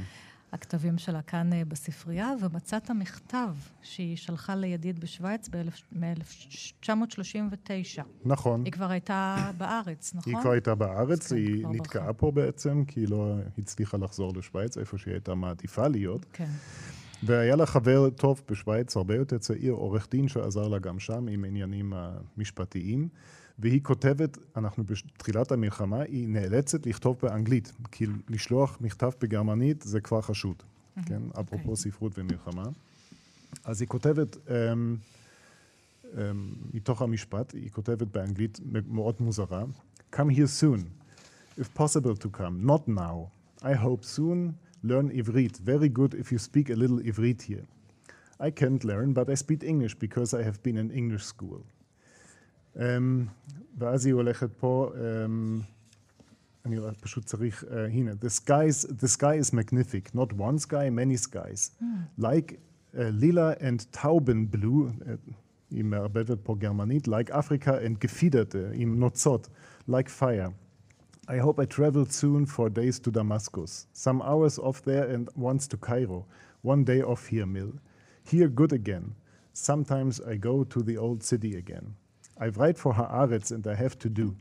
[0.53, 3.49] הכתבים שלה כאן אה, בספרייה, ומצאת מכתב
[3.83, 8.03] שהיא שלחה לידיד בשוויץ ב-1939.
[8.25, 8.63] נכון.
[8.65, 10.33] היא כבר הייתה בארץ, נכון?
[10.33, 12.13] היא כבר הייתה בארץ, כן, היא נתקעה.
[12.13, 16.27] פה בעצם, כי היא לא הצליחה לחזור לשוויץ, איפה שהיא הייתה מעדיפה להיות.
[16.33, 16.51] כן.
[17.23, 21.45] והיה לה חבר טוב בשוויץ, הרבה יותר צעיר, עורך דין שעזר לה גם שם עם
[21.45, 23.09] עניינים המשפטיים.
[23.61, 30.21] והיא כותבת, אנחנו בתחילת המלחמה, היא נאלצת לכתוב באנגלית, כי לשלוח מכתב בגרמנית זה כבר
[30.21, 31.09] חשוד, mm-hmm.
[31.09, 31.23] כן?
[31.35, 31.41] Okay.
[31.41, 31.77] אפרופו אוקיי.
[31.77, 32.65] ספרות ומלחמה.
[33.65, 34.39] אז היא כותבת, um,
[36.05, 36.19] um,
[36.75, 39.65] מתוך המשפט, היא כותבת באנגלית מאוד מוזרה,
[40.13, 40.81] Come here soon,
[41.57, 43.31] if possible to come, not now.
[43.63, 44.53] I hope soon,
[44.85, 45.61] learn עברית.
[45.65, 47.65] Very good if you speak a little עברית here.
[48.41, 51.61] I can't learn, but I speak English because I have been in English school.
[52.76, 52.80] Um,
[53.78, 55.64] ואז היא הולכת פה, um,
[56.66, 61.18] אני פשוט צריך, uh, הנה, the, skies, the sky is magnific, not one sky, many
[61.18, 61.72] skies.
[61.82, 61.86] Mm.
[62.18, 62.60] Like
[62.98, 65.34] uh, lila and taubenblue, uh,
[65.72, 69.50] היא מערבבת פה גרמנית, like Africa and gefiederte, עם נוצות,
[69.90, 70.52] like fire.
[71.28, 75.66] I hope I travel soon for days to Damascus, some hours off there and once
[75.68, 76.26] to Cairo,
[76.62, 77.74] one day off here, Mill.
[78.24, 79.16] Here good again.
[79.54, 81.96] Sometimes I go to the old city again.
[82.45, 84.35] I write for Haaretz and I have to do,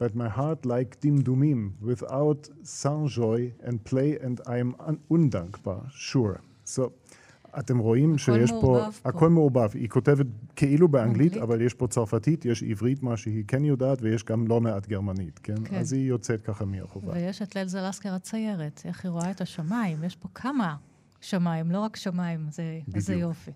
[0.00, 4.74] but my heart like dimdumim, without sans joy and play and I am
[5.10, 6.40] undankbar, sure.
[6.64, 6.92] So,
[7.58, 9.68] אתם רואים שיש פה, הכל מעורבב.
[9.74, 14.24] היא כותבת כאילו באנגלית, אבל יש פה צרפתית, יש עברית, מה שהיא כן יודעת, ויש
[14.24, 15.64] גם לא מעט גרמנית, כן?
[15.64, 15.76] כן.
[15.76, 17.12] אז היא יוצאת ככה מהחובה.
[17.12, 20.76] ויש את ליל זלסקר הציירת, איך היא רואה את השמיים, יש פה כמה
[21.20, 22.46] שמיים, לא רק שמיים,
[22.96, 23.50] זה, יופי.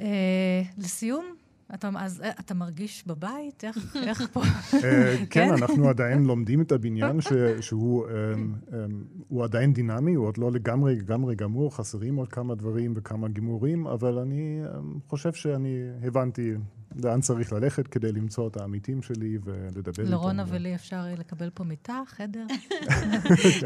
[0.00, 1.24] אה, לסיום,
[1.74, 3.64] אתה, אז אה, אתה מרגיש בבית?
[3.64, 4.42] איך, איך פה?
[4.84, 7.28] אה, כן, אנחנו עדיין לומדים את הבניין ש,
[7.66, 8.06] שהוא
[9.28, 13.86] הוא עדיין דינמי, הוא עוד לא לגמרי לגמרי גמור, חסרים עוד כמה דברים וכמה גימורים,
[13.86, 14.62] אבל אני
[15.08, 16.54] חושב שאני הבנתי
[17.04, 20.12] לאן צריך ללכת כדי למצוא את העמיתים שלי ולדבר איתם.
[20.12, 22.46] לרונה ולי אפשר לקבל פה מיטה, חדר?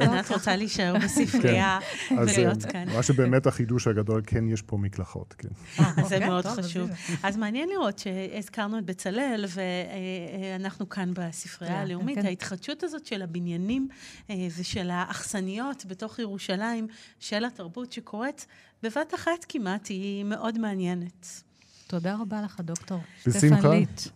[0.00, 2.16] ענת רוצה להישאר בספרייה כן.
[2.18, 2.88] ולהיות כאן.
[2.88, 5.48] מה שבאמת החידוש הגדול, כן, יש פה מקלחות, כן.
[5.78, 6.90] אה, זה מאוד חשוב.
[7.22, 12.18] אז מעניין לראות שהזכרנו את בצלאל, ואנחנו כאן בספרייה כן, הלאומית.
[12.18, 12.26] כן.
[12.26, 13.88] ההתחדשות הזאת של הבניינים
[14.30, 16.86] אה, ושל האכסניות בתוך ירושלים,
[17.18, 18.46] של התרבות שקורית
[18.82, 21.42] בבת אחת כמעט, היא מאוד מעניינת.
[21.90, 23.00] תודה רבה לך, דוקטור.
[23.26, 23.68] בשמחה.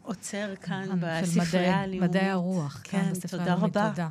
[0.03, 2.03] עוצר כאן בספרייה הלאומית.
[2.11, 3.91] מדעי הרוח, כן, תודה רבה.
[3.91, 4.09] תודה.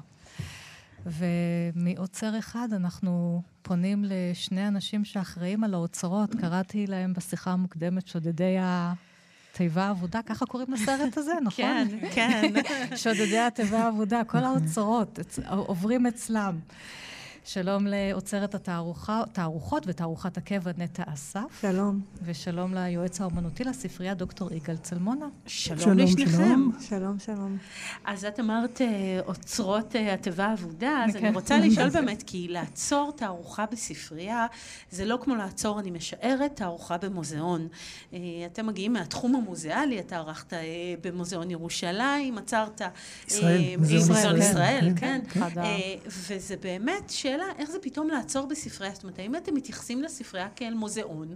[1.06, 6.36] ומעוצר אחד אנחנו פונים לשני אנשים שאחראים על האוצרות.
[6.36, 11.65] קראתי להם בשיחה המוקדמת שודדי התיבה האבודה, ככה קוראים לסרט הזה, נכון?
[11.65, 12.54] כן, כן.
[13.04, 16.60] שודדי התיבה האבודה, כל האוצרות עוברים אצלם.
[17.45, 21.62] שלום לאוצרת התערוכות ותערוכת הקבע נטע אסף.
[21.62, 22.01] שלום.
[22.23, 25.25] ושלום ליועץ האומנותי לספרייה, דוקטור יגאל צלמונה.
[25.47, 26.69] שלום, שלום לשניכם.
[26.89, 27.58] שלום, שלום.
[28.06, 31.34] אז את אמרת אה, אוצרות אה, התיבה האבודה, אז אני כן.
[31.34, 34.45] רוצה לשאול באמת, כי לעצור תערוכה בספרייה,
[34.91, 37.67] זה לא כמו לעצור, אני משערת, תערוכה במוזיאון.
[38.13, 40.53] אה, אתם מגיעים מהתחום המוזיאלי, אתה ערכת
[41.01, 42.82] במוזיאון ירושלים, עצרת...
[43.27, 43.62] ישראל.
[43.77, 45.21] מוזיאון ישראל, כן.
[45.29, 45.39] כן.
[46.08, 47.25] וזה באמת ש...
[47.33, 48.93] השאלה, איך זה פתאום לעצור בספרייה?
[48.93, 51.35] זאת אומרת, האם אתם מתייחסים לספרייה כאל מוזיאון,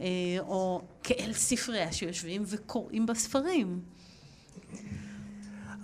[0.00, 0.06] אה,
[0.38, 3.80] או כאל ספרייה שיושבים וקוראים בספרים?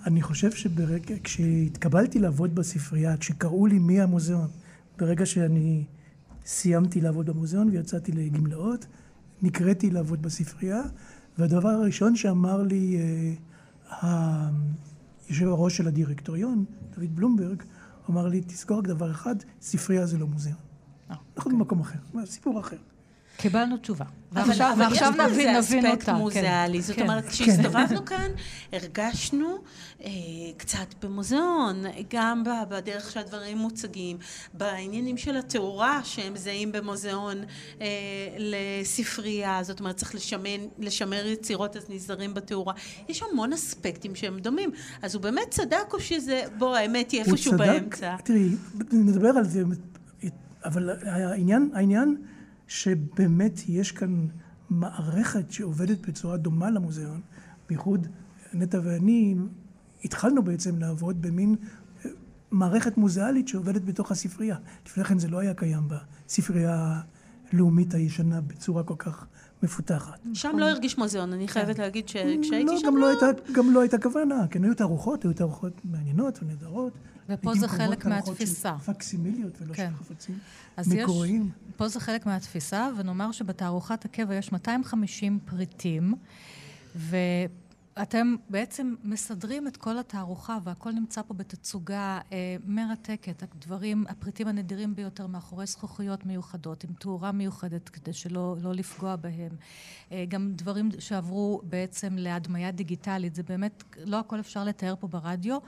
[0.07, 4.48] אני חושב שברגע, כשהתקבלתי לעבוד בספרייה, כשקראו לי מי המוזיאון,
[4.98, 5.85] ברגע שאני
[6.46, 8.87] סיימתי לעבוד במוזיאון ויצאתי לגמלאות,
[9.42, 10.83] נקראתי לעבוד בספרייה,
[11.38, 12.96] והדבר הראשון שאמר לי
[14.03, 14.48] אה,
[15.29, 17.62] היושב הראש של הדירקטוריון, דוד בלומברג,
[18.12, 20.59] הוא אמר לי, תזכור רק דבר אחד, ספרייה זה לא מוזיאון.
[21.11, 21.59] אה, אנחנו אוקיי.
[21.59, 22.77] במקום אחר, סיפור אחר.
[23.37, 24.05] קיבלנו תשובה.
[24.35, 24.77] ועכשיו,
[25.11, 25.90] נבין, נבין אותה.
[25.90, 26.14] אספקט כן.
[26.14, 26.83] מוזיאלי.
[26.83, 27.03] זאת כן.
[27.03, 28.31] אומרת, כשהסתובבנו כאן,
[28.73, 29.59] הרגשנו
[30.05, 30.11] אה,
[30.57, 34.16] קצת במוזיאון, גם בדרך שהדברים מוצגים,
[34.55, 37.37] בעניינים של התאורה שהם זהים במוזיאון
[37.81, 37.87] אה,
[38.38, 42.75] לספרייה, זאת אומרת, צריך לשמן, לשמר יצירות, אז נזהרים בתאורה.
[43.09, 44.71] יש המון אספקטים שהם דומים.
[45.03, 48.16] אז הוא באמת צדק, או שזה, בוא, האמת היא איפשהו באמצע?
[48.25, 48.49] תראי,
[48.92, 49.62] נדבר על זה,
[50.64, 52.16] אבל העניין, העניין...
[52.68, 54.27] שבאמת יש כאן
[54.70, 57.20] מערכת שעובדת בצורה דומה למוזיאון,
[57.68, 58.07] בייחוד
[58.55, 59.35] נטע ואני
[60.05, 61.57] התחלנו בעצם לעבוד במין
[62.05, 62.11] אה,
[62.51, 64.57] מערכת מוזיאלית שעובדת בתוך הספרייה.
[64.87, 67.01] לפני כן זה לא היה קיים בספרייה
[67.53, 69.27] הלאומית הישנה בצורה כל כך
[69.62, 70.20] מפותחת.
[70.35, 71.83] שם לא הרגיש מוזיאון, אני חייבת כן.
[71.83, 72.96] להגיד שכשהייתי לא, שם...
[72.96, 76.92] לא גם לא הייתה כוונה, כן, היו תערוכות, היו תערוכות מעניינות ונהדרות.
[77.33, 78.75] ופה זה חלק מהתפיסה.
[78.79, 79.90] פקסימיליות ולא כן.
[79.99, 80.38] של חפצים
[80.87, 81.42] מקוריים.
[81.42, 86.14] יש, פה זה חלק מהתפיסה, ונאמר שבתערוכת הקבע יש 250 פריטים,
[86.97, 87.16] ו...
[88.03, 94.95] אתם בעצם מסדרים את כל התערוכה והכל נמצא פה בתצוגה אה, מרתקת, הדברים, הפריטים הנדירים
[94.95, 99.51] ביותר מאחורי זכוכיות מיוחדות, עם תאורה מיוחדת כדי שלא לא לפגוע בהם.
[100.12, 105.59] אה, גם דברים שעברו בעצם להדמיה דיגיטלית, זה באמת, לא הכל אפשר לתאר פה ברדיו.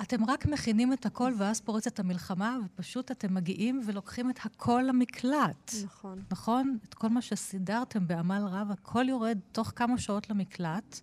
[0.00, 5.72] אתם רק מכינים את הכל ואז פורצת המלחמה, ופשוט אתם מגיעים ולוקחים את הכל למקלט.
[5.84, 6.22] נכון.
[6.30, 6.78] נכון?
[6.88, 11.00] את כל מה שסידרתם בעמל רב, הכל יורד תוך כמה שעות למקלט.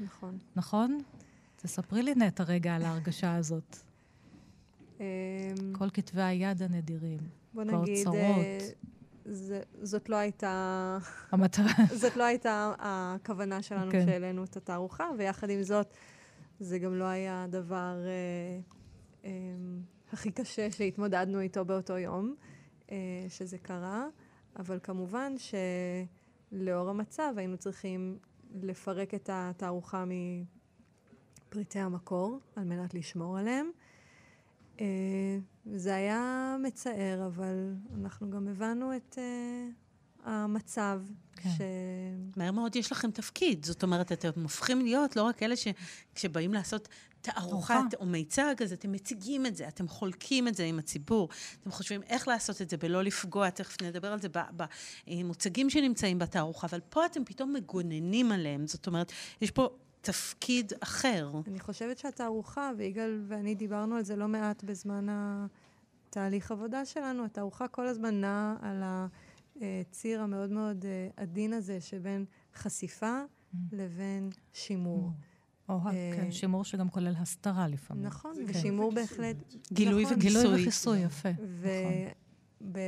[0.00, 0.38] נכון.
[0.56, 0.98] נכון?
[1.56, 3.76] תספרי לי נטע רגע על ההרגשה הזאת.
[5.00, 5.04] אמ,
[5.72, 7.18] כל כתבי היד הנדירים.
[7.54, 8.58] בוא נגיד, אה,
[9.82, 10.98] זאת לא הייתה...
[11.30, 11.72] המטרה.
[12.00, 14.02] זאת לא הייתה הכוונה שלנו כן.
[14.02, 15.94] כשהעלינו את התערוכה, ויחד עם זאת,
[16.60, 18.60] זה גם לא היה הדבר אה,
[19.24, 19.30] אה,
[20.12, 22.34] הכי קשה שהתמודדנו איתו באותו יום
[22.90, 22.96] אה,
[23.28, 24.06] שזה קרה,
[24.56, 28.18] אבל כמובן שלאור המצב היינו צריכים
[28.62, 30.04] לפרק את התערוכה
[31.48, 33.70] מפריטי המקור על מנת לשמור עליהם.
[34.76, 34.80] Uh,
[35.66, 39.18] זה היה מצער, אבל אנחנו גם הבנו את uh,
[40.24, 41.02] המצב.
[41.36, 41.50] כן.
[41.50, 41.60] ש...
[42.36, 43.64] מהר מאוד יש לכם תפקיד.
[43.64, 46.88] זאת אומרת, אתם הופכים להיות לא רק אלה שכשבאים לעשות
[47.20, 51.28] תערוכה או מיצג, אז אתם מציגים את זה, אתם חולקים את זה עם הציבור,
[51.60, 54.28] אתם חושבים איך לעשות את זה בלא לפגוע, תכף נדבר על זה
[55.06, 58.66] במוצגים שנמצאים בתערוכה, אבל פה אתם פתאום מגוננים עליהם.
[58.66, 59.68] זאת אומרת, יש פה
[60.00, 61.30] תפקיד אחר.
[61.46, 65.06] אני חושבת שהתערוכה, ויגאל ואני דיברנו על זה לא מעט בזמן
[66.08, 68.82] בתהליך עבודה שלנו, התערוכה כל הזמן נעה על
[69.80, 73.56] הציר המאוד מאוד אה, עדין הזה שבין חשיפה mm.
[73.72, 75.08] לבין שימור.
[75.08, 75.38] Mm.
[75.68, 78.04] או אה, כן, שימור שגם כולל הסתרה לפעמים.
[78.04, 78.44] נכון, כן.
[78.46, 79.36] ושימור בהחלט...
[79.72, 80.42] גילוי נכון, וכיסוי.
[80.42, 81.28] גילוי וכיסוי, יפה.
[82.72, 82.78] ב...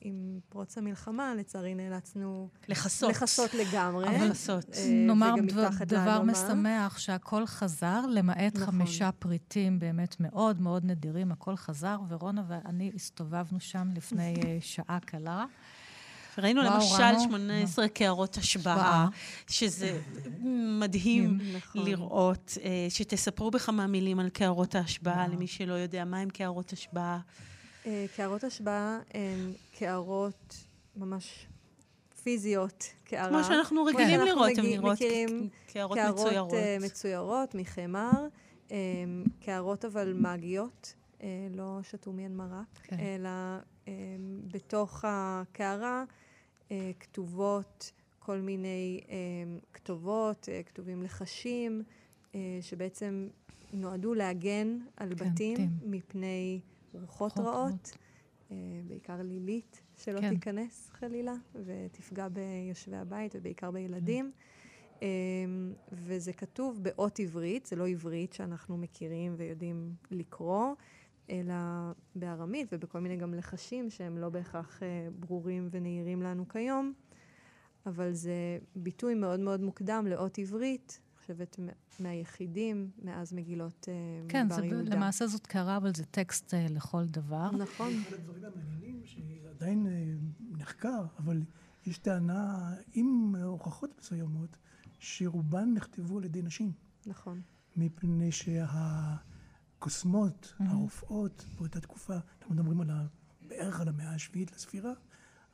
[0.00, 2.48] עם פרוץ המלחמה, לצערי נאלצנו...
[2.68, 3.10] לכסות.
[3.10, 4.08] לכסות לגמרי.
[4.08, 4.64] אבל לכסות.
[4.74, 5.34] אה, נאמר
[5.86, 8.66] דבר משמח, שהכל חזר, למעט נכון.
[8.66, 14.98] חמישה פריטים באמת מאוד מאוד נדירים, הכל חזר, ורונה ואני הסתובבנו שם לפני אה, שעה
[15.00, 15.44] קלה.
[16.38, 17.20] ראינו וואו, למשל ראנו?
[17.20, 19.08] 18 קערות השבעה,
[19.46, 20.00] שזה
[20.80, 21.84] מדהים נכון.
[21.84, 22.58] לראות.
[22.64, 27.18] אה, שתספרו בכמה מילים על קערות ההשבעה, למי שלא יודע, מה הם קערות השבעה?
[27.86, 30.56] אה, קערות השבעה הן קערות
[30.96, 31.46] ממש
[32.22, 33.28] פיזיות, קערה.
[33.28, 34.98] כמו שאנחנו רגילים לראות, הן נראות
[35.72, 36.30] קערות מצוירות.
[36.30, 38.26] קערות אה, מצוירות מחמר,
[39.40, 40.94] קערות אבל מאגיות.
[41.50, 42.96] לא שתו מיין מרק, כן.
[42.98, 43.58] אלא
[44.50, 46.04] בתוך הקערה
[46.70, 47.92] אה, כתובות
[48.26, 49.14] כל מיני אה,
[49.72, 51.82] כתובות, אה, כתובים לחשים,
[52.34, 53.28] אה, שבעצם
[53.72, 55.70] נועדו להגן על כן, בתים תים.
[55.84, 56.60] מפני
[56.94, 57.96] רוחות רעות,
[58.50, 58.56] אה,
[58.88, 60.34] בעיקר לילית, שלא כן.
[60.34, 64.32] תיכנס חלילה ותפגע ביושבי הבית ובעיקר בילדים.
[65.02, 65.08] אה,
[65.92, 70.74] וזה כתוב באות עברית, זה לא עברית שאנחנו מכירים ויודעים לקרוא.
[71.30, 71.54] אלא
[72.14, 76.92] בארמית ובכל מיני גם לחשים שהם לא בהכרח אה, ברורים ונהירים לנו כיום,
[77.86, 81.58] אבל זה ביטוי מאוד מאוד מוקדם לאות עברית, חושבת
[82.00, 84.90] מהיחידים מאז מגילות אה, כן, מדבר יהודה.
[84.90, 87.50] כן, למעשה זאת קערה, אבל זה טקסט אה, לכל דבר.
[87.50, 87.92] נכון.
[88.08, 90.14] אחד הדברים המעניינים שעדיין אה,
[90.58, 91.42] נחקר, אבל
[91.86, 94.56] יש טענה עם הוכחות מסוימות,
[94.98, 96.72] שרובן נכתבו על ידי נשים.
[97.06, 97.40] נכון.
[97.76, 98.64] מפני שה...
[99.78, 100.64] הקוסמות, mm-hmm.
[100.68, 103.06] הרופאות באותה תקופה, אנחנו מדברים על ה,
[103.48, 104.92] בערך על המאה השביעית לספירה,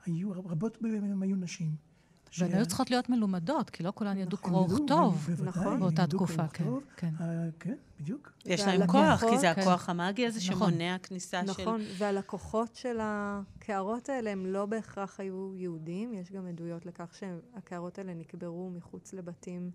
[0.05, 1.92] היו, רבות מהן היו נשים.
[2.39, 5.29] והן היו צריכות להיות מלומדות, כי לא כולן ידעו קרוא וכתוב.
[5.45, 5.81] נכון.
[5.81, 6.65] באותה תקופה, כן.
[6.97, 7.11] כן.
[7.21, 8.33] אה, כן, בדיוק.
[8.45, 10.71] יש להם כוח, כי זה הכוח המאגי הזה נכון.
[10.71, 11.63] שמונע כניסה של...
[11.63, 17.99] נכון, והלקוחות של הקערות האלה הם לא בהכרח היו יהודים, יש גם עדויות לכך שהקערות
[17.99, 19.71] האלה נקברו מחוץ לבתים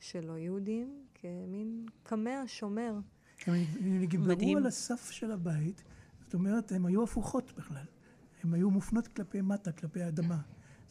[0.00, 2.94] שלא יהודים, כמין קמע שומר.
[3.46, 3.64] הם
[4.00, 5.82] נגברו על הסף של הבית,
[6.20, 7.84] זאת אומרת, הן היו הפוכות בכלל.
[8.44, 10.38] הן היו מופנות כלפי מטה, כלפי האדמה.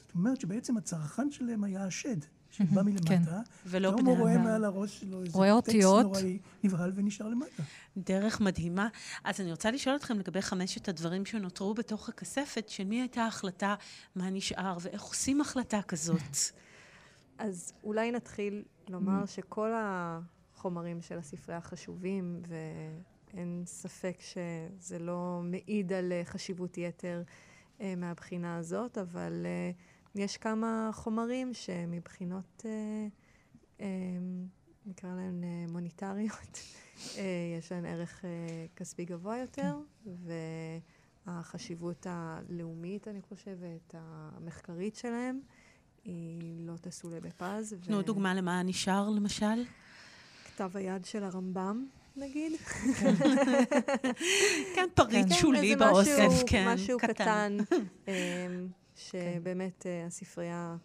[0.10, 2.17] זאת אומרת שבעצם הצרכן שלהם היה השד,
[2.52, 3.22] שבא מלמטה, כן.
[3.65, 4.08] ולא בני אדם.
[4.08, 7.63] הוא רואה מעל הראש שלו איזה טקסט נוראי, נבהל ונשאר למטה.
[7.98, 8.88] דרך מדהימה.
[9.24, 13.76] אז אני רוצה לשאול אתכם לגבי חמשת הדברים שנותרו בתוך הכספת, של מי הייתה ההחלטה,
[14.15, 16.38] מה נשאר, ואיך עושים החלטה כזאת?
[17.38, 19.72] אז אולי נתחיל לומר שכל.
[20.60, 27.24] החומרים של הספרייה חשובים, ואין ספק שזה לא מעיד על חשיבות יתר
[27.82, 29.72] אה, מהבחינה הזאת, אבל אה,
[30.15, 33.08] יש כמה חומרים שמבחינות, אה,
[33.82, 33.88] אה,
[34.86, 36.60] נקרא להן אה, מוניטריות,
[37.60, 38.26] יש להן ערך
[38.76, 39.76] כספי גבוה יותר,
[41.26, 45.39] והחשיבות הלאומית, אני חושבת, המחקרית שלהם,
[46.04, 47.76] היא לא תסולא בפז.
[47.84, 48.02] תנו ו...
[48.02, 49.63] דוגמה למה נשאר, למשל.
[50.45, 52.52] כתב היד של הרמב"ם, נגיד.
[54.76, 57.58] כן, פריט כן, שולי באוסף, כן, משהו קטן,
[58.08, 58.67] אמ,
[59.00, 60.76] שבאמת אה, הספרייה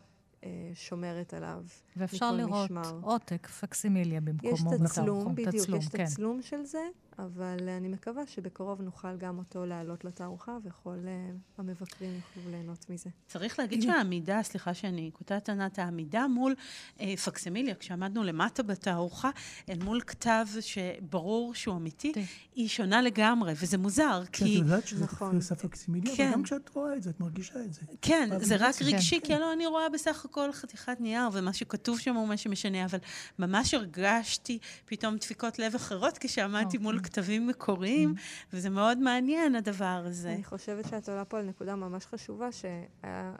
[0.44, 1.62] אה, שומרת עליו
[1.96, 2.70] ואפשר לראות
[3.02, 4.52] עותק, פקסימיליה במקומו.
[4.52, 6.42] יש תצלום, בדיוק, יש תצלום כן.
[6.42, 12.50] של זה, אבל אני מקווה שבקרוב נוכל גם אותו להעלות לתערוכה, וכל uh, המבקרים יוכלו
[12.50, 13.10] ליהנות מזה.
[13.26, 16.54] צריך להגיד שהעמידה, סליחה שאני קוטעת ענת, העמידה מול
[16.98, 19.30] uh, פקסימיליה, כשעמדנו למטה בתערוכה,
[19.68, 22.12] אל מול כתב שברור שהוא אמיתי,
[22.54, 24.44] היא שונה לגמרי, וזה מוזר, כי...
[24.44, 25.40] את יודעת שזה נכון.
[25.40, 26.28] פקסימיליה, כן.
[26.30, 27.80] וגם כשאת רואה את זה, את מרגישה את זה.
[28.02, 29.26] כן, זה רק רגשי, כן.
[29.26, 32.98] כי לא, אני רואה בסך הכל חתיכת נייר, ומה שכתוב שם הוא מה שמשנה, אבל
[33.38, 37.03] ממש הרגשתי פתאום דפיקות לב אחרות כשעמדתי מול.
[37.04, 38.14] כתבים מקוריים.
[38.52, 40.32] וזה מאוד מעניין הדבר הזה.
[40.32, 43.36] אני חושבת שאת עולה פה על נקודה ממש חשובה, שהיה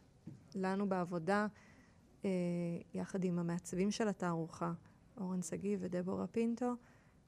[0.55, 1.47] לנו בעבודה,
[2.25, 2.31] אה,
[2.95, 4.73] יחד עם המעצבים של התערוכה,
[5.17, 6.75] אורן שגיא ודבורה פינטו,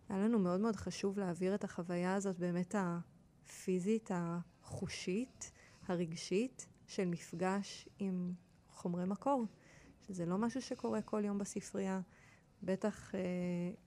[0.08, 5.52] היה לנו מאוד מאוד חשוב להעביר את החוויה הזאת באמת הפיזית, החושית,
[5.88, 8.32] הרגשית, של מפגש עם
[8.70, 9.44] חומרי מקור,
[10.06, 12.00] שזה לא משהו שקורה כל יום בספרייה.
[12.62, 13.20] בטח אה,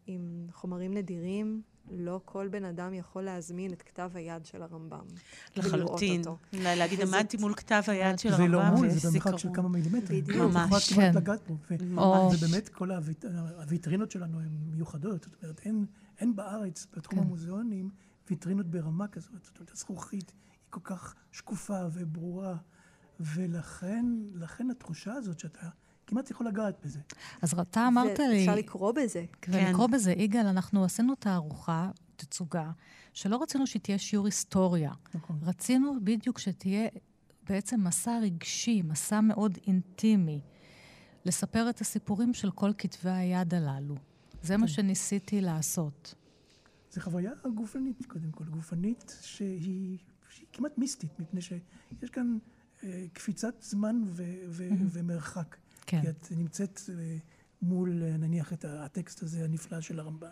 [0.08, 1.62] עם חומרים נדירים,
[1.92, 5.06] לא כל בן אדם יכול להזמין את כתב היד של הרמב"ם.
[5.56, 6.22] לחלוטין.
[6.54, 10.24] להגיד, עמדתי מול כתב היד של הרמב"ם, זה לא מול, זה במרחק של כמה מילימטרים.
[10.24, 10.54] בדיוק.
[10.54, 11.12] ממש, כן.
[12.34, 15.24] ובאמת, כל הוויטרינות שלנו הן מיוחדות.
[15.24, 15.62] זאת אומרת,
[16.20, 17.26] אין בארץ, בתחום כן.
[17.26, 17.90] המוזיאונים,
[18.30, 19.44] ויטרינות ברמה כזאת.
[19.44, 22.56] זאת אומרת, הזכוכית היא כל כך שקופה וברורה,
[23.20, 25.68] ולכן לכן התחושה הזאת שאתה
[26.10, 27.00] כמעט יכול לגעת בזה.
[27.42, 28.40] אז אתה אמרת לי...
[28.40, 29.26] אפשר לקרוא בזה.
[29.42, 29.52] כן.
[29.54, 30.12] ולקרוא בזה.
[30.12, 32.72] יגאל, אנחנו עשינו תערוכה, תצוגה,
[33.14, 34.92] שלא רצינו שתהיה שיעור היסטוריה.
[35.14, 35.40] נכון.
[35.42, 36.88] רצינו בדיוק שתהיה
[37.50, 40.42] בעצם מסע רגשי, מסע מאוד אינטימי,
[41.26, 43.96] לספר את הסיפורים של כל כתבי היד הללו.
[44.42, 44.74] זה מה כן.
[44.74, 46.16] שניסיתי לעשות.
[46.92, 48.44] זו חוויה גופנית, קודם כל.
[48.44, 49.98] גופנית שהיא,
[50.30, 52.38] שהיא כמעט מיסטית, מפני שיש כאן
[52.84, 55.56] אה, קפיצת זמן ו- ו- ומרחק.
[55.90, 56.02] כן.
[56.02, 57.18] כי את נמצאת אה,
[57.62, 60.28] מול, אה, נניח, את הטקסט הזה הנפלא של הרמב"ם,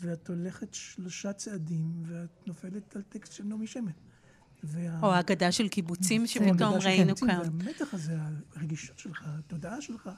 [0.00, 3.90] ואת הולכת שלושה צעדים, ואת נופלת על טקסט של נעמי שמן.
[4.64, 5.00] וה...
[5.02, 7.40] או האגדה של קיבוצים שפתאום ראינו כאן.
[7.40, 8.16] והמתח הזה,
[8.54, 10.10] הרגישות שלך, התודעה שלך,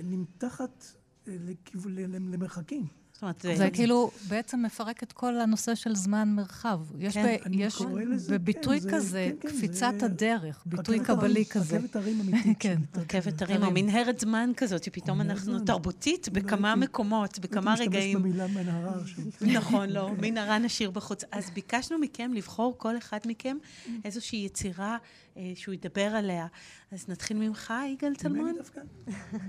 [0.00, 0.84] נמתחת
[1.26, 2.86] למרחקים.
[3.20, 6.80] זאת אומרת, זה, זה כאילו בעצם מפרק את כל הנושא של זמן-מרחב.
[6.98, 11.44] יש, כן, ב, יש לזה, בביטוי כן, כזה, זה, כן, קפיצת זה הדרך, ביטוי קבלי
[11.46, 11.76] כזה.
[11.76, 12.56] רכבת הרים אמיתית.
[12.60, 18.18] כן, רכבת הרים, או מנהרת זמן כזאת, שפתאום אנחנו תרבותית בכמה מקומות, בכמה רגעים.
[18.18, 18.92] לא משתמש במילה מנהרה.
[19.40, 21.24] נכון, לא, מנהרה נשאיר בחוץ.
[21.32, 23.56] אז ביקשנו מכם לבחור, כל אחד מכם,
[24.04, 24.96] איזושהי יצירה
[25.36, 26.46] אה, שהוא ידבר עליה.
[26.92, 28.38] אז נתחיל ממך, יגאל תלמוד.
[28.38, 28.80] ממני דווקא.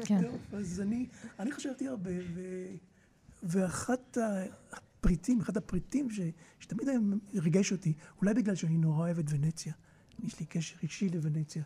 [0.06, 0.22] כן.
[0.54, 0.84] אז
[1.40, 2.12] אני חשבתי הרבה,
[3.44, 4.18] ואחת
[4.72, 6.20] הפריטים, אחד הפריטים ש,
[6.60, 6.88] שתמיד
[7.36, 9.74] ריגש אותי, אולי בגלל שאני נורא אוהב את ונציה,
[10.24, 11.64] יש לי קשר אישי לוונציה,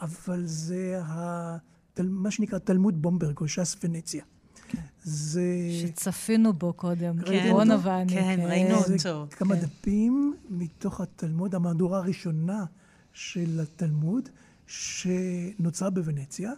[0.00, 1.56] אבל זה ה,
[1.98, 4.24] מה שנקרא תלמוד בומברג או ש"ס ונציה.
[4.68, 4.80] כן.
[5.02, 5.50] זה...
[5.80, 8.12] שצפינו בו קודם, כן, רונה ואני.
[8.12, 9.26] כן, כן, ראינו אותו.
[9.30, 9.60] זה כמה כן.
[9.60, 12.64] דפים מתוך התלמוד, המהדורה הראשונה
[13.12, 14.28] של התלמוד,
[14.66, 16.52] שנוצרה בוונציה,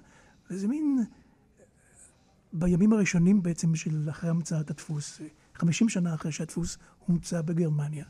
[0.51, 1.05] וזה מין
[2.53, 5.21] בימים הראשונים בעצם של אחרי המצאת הדפוס,
[5.55, 8.05] 50 שנה אחרי שהדפוס הומצא בגרמניה.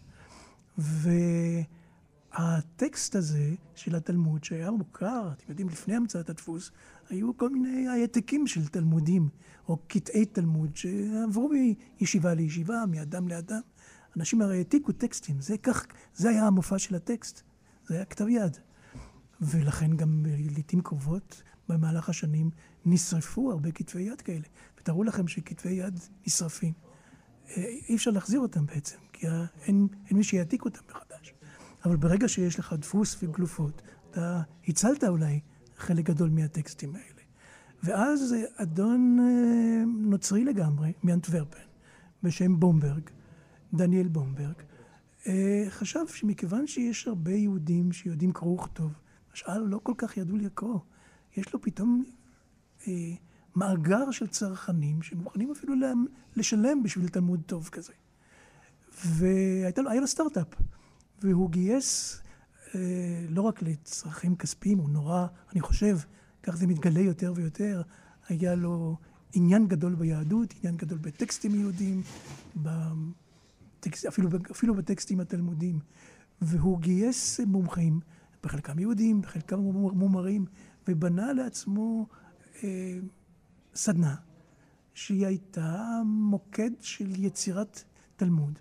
[2.39, 6.71] והטקסט הזה של התלמוד, שהיה מוכר, אתם יודעים, לפני המצאת הדפוס,
[7.09, 9.29] היו כל מיני העתקים של תלמודים,
[9.69, 11.51] או קטעי תלמוד, שעברו
[12.01, 13.61] מישיבה לישיבה, מאדם לאדם.
[14.17, 17.43] אנשים הרי העתיקו טקסטים, זה כך, זה היה המופע של הטקסט,
[17.87, 18.57] זה היה כתב יד.
[19.41, 22.51] ולכן גם לעיתים קרובות, במהלך השנים,
[22.91, 24.47] נשרפו הרבה כתבי יד כאלה.
[24.81, 26.73] ותארו לכם שכתבי יד נשרפים.
[27.57, 29.27] אה, אי אפשר להחזיר אותם בעצם, כי
[29.63, 31.35] אין, אין מי שיעתיק אותם מחדש.
[31.85, 35.41] אבל ברגע שיש לך דפוס וגלופות, אתה הצלת אולי
[35.77, 37.23] חלק גדול מהטקסטים האלה.
[37.83, 41.59] ואז אדון אה, נוצרי לגמרי, מאנטוורפן,
[42.23, 43.03] בשם בומברג,
[43.75, 44.55] דניאל בומברג,
[45.27, 48.93] אה, חשב שמכיוון שיש הרבה יהודים שיודעים קרוא וכתוב,
[49.33, 50.79] השאר לא כל כך ידעו לקרוא,
[51.37, 52.05] יש לו פתאום
[53.57, 55.75] מאגר של צרכנים שמוכנים אפילו
[56.37, 57.93] לשלם בשביל תלמוד טוב כזה.
[59.05, 60.47] והיה לו סטארט-אפ,
[61.23, 62.21] והוא גייס
[62.75, 65.99] אה, לא רק לצרכים כספיים, הוא נורא, אני חושב,
[66.43, 67.83] כך זה מתגלה יותר ויותר,
[68.29, 68.97] היה לו
[69.33, 72.03] עניין גדול ביהדות, עניין גדול בטקסטים יהודיים,
[72.57, 75.79] בטקסט, אפילו, אפילו בטקסטים התלמודיים.
[76.43, 78.01] והוא גייס מומחים,
[78.43, 79.59] בחלקם יהודים, בחלקם
[79.93, 80.45] מומרים,
[80.89, 82.28] ובנה לעצמו אה,
[83.75, 84.15] סדנה,
[84.95, 87.83] שהיא הייתה מוקד של יצירת
[88.17, 88.59] תלמוד.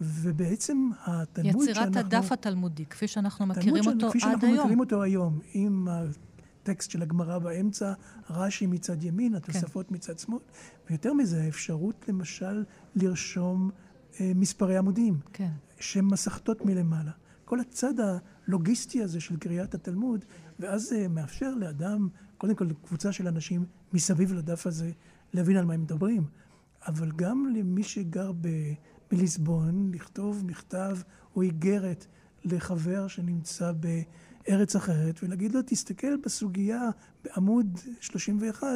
[0.00, 1.90] ובעצם התלמוד יצירת שאנחנו...
[1.90, 4.10] יצירת הדף התלמודי, כפי שאנחנו מכירים אותו עד היום.
[4.10, 7.92] כפי שאנחנו מכירים אותו היום, עם הטקסט של הגמרא באמצע,
[8.30, 9.94] רש"י מצד ימין, התוספות כן.
[9.94, 10.40] מצד שמאל,
[10.90, 12.64] ויותר מזה, האפשרות למשל
[12.96, 13.70] לרשום
[14.20, 15.50] אה, מספרי עמודים, כן.
[15.80, 17.12] שהן מסכתות מלמעלה.
[17.44, 20.24] כל הצד הלוגיסטי הזה של קריאת התלמוד,
[20.60, 22.08] ואז זה מאפשר לאדם
[22.40, 24.90] קודם כל לקבוצה של אנשים מסביב לדף הזה
[25.32, 26.24] להבין על מה הם מדברים,
[26.86, 28.48] אבל גם למי שגר ב,
[29.10, 30.96] בליסבון, לכתוב מכתב
[31.36, 32.06] או איגרת
[32.44, 36.90] לחבר שנמצא בארץ אחרת ולהגיד לו, תסתכל בסוגיה
[37.24, 38.66] בעמוד 31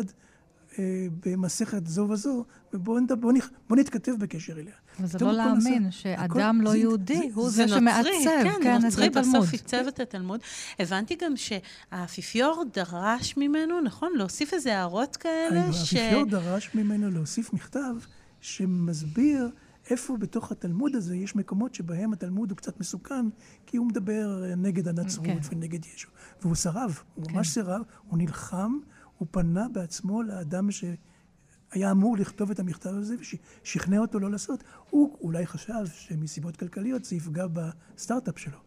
[0.79, 3.33] אה, במסכת זו וזו, ובואו בוא,
[3.69, 4.75] בוא נתכתב בקשר אליה.
[5.01, 10.01] וזה לא להאמין שאדם לא יהודי הוא זה, שמעצב, כן, כן, נוצרי בסוף עיצב את
[10.01, 10.41] התלמוד.
[10.79, 14.13] הבנתי גם שהאפיפיור דרש ממנו, נכון?
[14.17, 15.95] להוסיף איזה הערות כאלה ש...
[15.95, 17.95] האפיפיור דרש ממנו להוסיף מכתב
[18.41, 19.51] שמסביר
[19.91, 23.27] איפה בתוך התלמוד הזה יש מקומות שבהם התלמוד הוא קצת מסוכן,
[23.67, 25.39] כי הוא מדבר נגד הנצרות כן.
[25.51, 26.09] ונגד ישו.
[26.43, 27.33] והוא סירב, הוא כן.
[27.33, 28.79] ממש סירב, הוא נלחם.
[29.19, 30.71] הוא פנה בעצמו לאדם
[31.75, 33.15] שהיה אמור לכתוב את המכתב הזה
[33.65, 34.65] ושכנע אותו לא לעשות.
[34.91, 38.59] הוא אולי חשב שמסיבות כלכליות זה יפגע בסטארט-אפ שלו.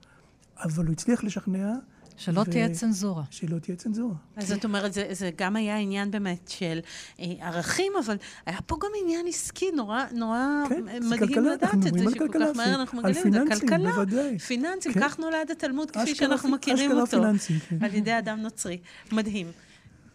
[0.63, 1.73] אבל הוא הצליח לשכנע,
[2.17, 2.45] שלא ו...
[2.45, 3.23] תהיה צנזורה.
[3.29, 4.15] שלא תהיה צנזורה.
[4.35, 6.79] אז זאת אומרת, זה, זה גם היה עניין באמת של
[7.19, 10.39] אה, ערכים, אבל היה פה גם עניין עסקי נורא, נורא
[10.69, 13.39] כן, מדהים כלכלה, לדעת את זה, שכל כך מהר אנחנו מגלים את זה.
[13.59, 14.39] כלכלה, בוודאי.
[14.39, 14.99] פיננסים, כן.
[14.99, 17.07] כך נולד התלמוד כפי שאנחנו מכירים אותו.
[17.07, 17.77] פיננסים, כן.
[17.85, 18.77] על ידי אדם נוצרי.
[19.11, 19.47] מדהים.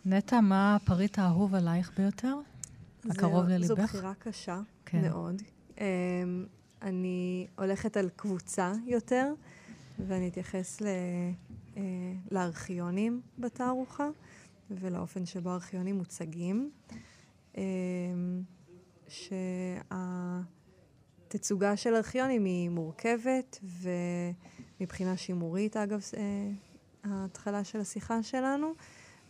[0.07, 2.35] נטע, מה הפריט האהוב עלייך ביותר?
[3.11, 3.67] הקרוב לליבך?
[3.67, 5.03] זו בחירה קשה כן.
[5.03, 5.43] מאוד.
[5.69, 5.81] Um,
[6.83, 9.33] אני הולכת על קבוצה יותר,
[10.07, 10.87] ואני אתייחס ל,
[11.75, 11.79] uh,
[12.31, 14.09] לארכיונים בתערוכה,
[14.71, 16.71] ולאופן שבו הארכיונים מוצגים.
[17.55, 17.59] Um,
[21.29, 23.59] שהתצוגה של ארכיונים היא מורכבת,
[24.81, 26.17] ומבחינה שימורית, אגב, uh,
[27.05, 28.75] ההתחלה של השיחה שלנו,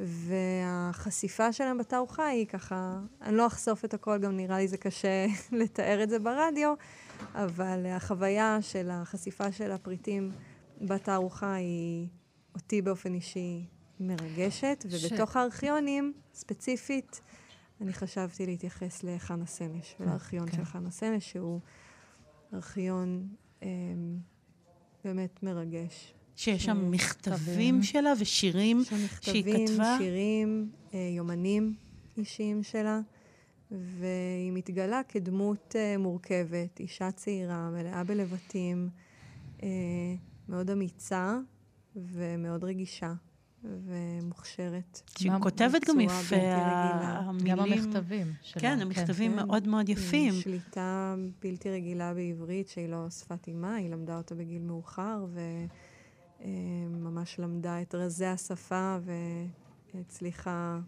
[0.01, 5.27] והחשיפה שלהם בתערוכה היא ככה, אני לא אחשוף את הכל, גם נראה לי זה קשה
[5.61, 6.75] לתאר את זה ברדיו,
[7.35, 10.31] אבל החוויה של החשיפה של הפריטים
[10.81, 12.07] בתערוכה היא
[12.55, 13.67] אותי באופן אישי
[14.01, 15.37] מרגשת, ובתוך ש...
[15.37, 17.21] הארכיונים, ספציפית,
[17.81, 20.57] אני חשבתי להתייחס לחנה סנש, כן, לארכיון כן.
[20.57, 21.61] של חנה סנש, שהוא
[22.55, 23.29] ארכיון
[23.63, 23.69] אה,
[25.05, 26.15] באמת מרגש.
[26.37, 28.85] שיש שם מכתבים שלה ושירים
[29.21, 29.63] שהיא כתבה?
[29.63, 31.75] מכתבים, שירים, אה, יומנים
[32.17, 33.01] אישיים שלה,
[33.71, 38.89] והיא מתגלה כדמות אה, מורכבת, אישה צעירה, מלאה בלבטים,
[39.63, 39.69] אה,
[40.49, 41.39] מאוד אמיצה
[41.97, 43.13] ומאוד רגישה.
[43.65, 45.01] ומוכשרת.
[45.19, 47.57] שהיא כותבת גם יפה, המילים...
[47.57, 48.63] גם המכתבים שלה.
[48.63, 49.37] כן, המכתבים כן.
[49.37, 50.33] מאוד מאוד יפים.
[50.33, 55.41] שליטה בלתי רגילה בעברית, שהיא לא שפת אימה, היא למדה אותה בגיל מאוחר, ו...
[56.91, 58.99] ממש למדה את רזי השפה
[59.95, 60.81] והצליחה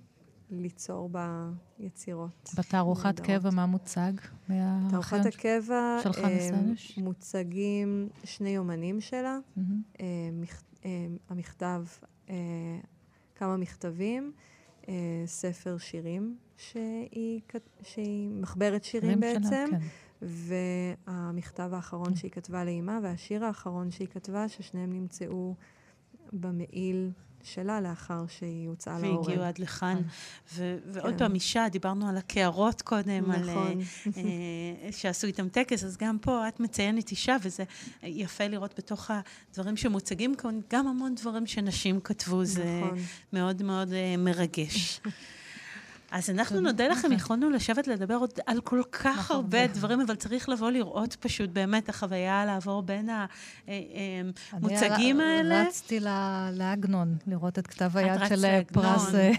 [0.50, 2.50] ליצור בה יצירות.
[2.58, 4.12] בתערוכת קבע מה מוצג?
[4.48, 5.98] בתערוכת הקבע
[6.96, 10.00] מוצגים שני יומנים שלה, mm-hmm.
[11.28, 11.84] המכתב,
[13.34, 14.32] כמה מכתבים,
[15.26, 17.40] ספר שירים שהיא,
[17.82, 19.66] שהיא מחברת שירים בעצם.
[19.70, 19.78] שלה, כן.
[21.34, 25.54] והמכתב האחרון שהיא כתבה לאימה, והשיר האחרון שהיא כתבה, ששניהם נמצאו
[26.32, 27.10] במעיל
[27.42, 29.26] שלה לאחר שהיא הוצאה להורג.
[29.26, 30.02] והגיעו עד לכאן.
[30.54, 31.18] ו- ועוד כן.
[31.18, 33.36] פעם, אישה, דיברנו על הקערות קודם, נכון.
[33.36, 34.12] על, uh,
[34.92, 37.64] שעשו איתם טקס, אז גם פה את מציינת אישה, וזה
[38.02, 39.10] יפה לראות בתוך
[39.50, 42.44] הדברים שמוצגים כאן, גם המון דברים שנשים כתבו, נכון.
[42.44, 42.90] זה
[43.32, 45.00] מאוד מאוד uh, מרגש.
[46.10, 50.14] אז אנחנו נודה לכם, יכולנו לשבת לדבר עוד על כל כך נכון, הרבה דברים, אבל
[50.14, 53.08] צריך לבוא לראות פשוט באמת החוויה לעבור בין
[54.52, 55.60] המוצגים האלה.
[55.60, 56.00] אני רצתי
[56.52, 59.32] לעגנון, לראות את כתב היד של פרס, אה,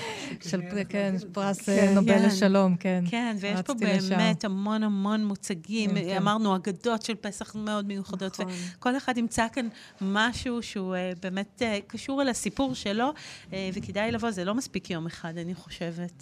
[0.50, 2.26] של כן, פרס אה, כן, נובל כן.
[2.26, 3.04] לשלום, כן.
[3.10, 8.52] כן, ויש פה באמת המון המון מוצגים, אמרנו, אגדות של פסח מאוד מיוחדות, נכון.
[8.78, 9.68] וכל אחד ימצא כאן
[10.00, 13.12] משהו שהוא אה, באמת קשור אל הסיפור שלו,
[13.74, 16.21] וכדאי לבוא, זה לא מספיק יום אחד, אני חושבת.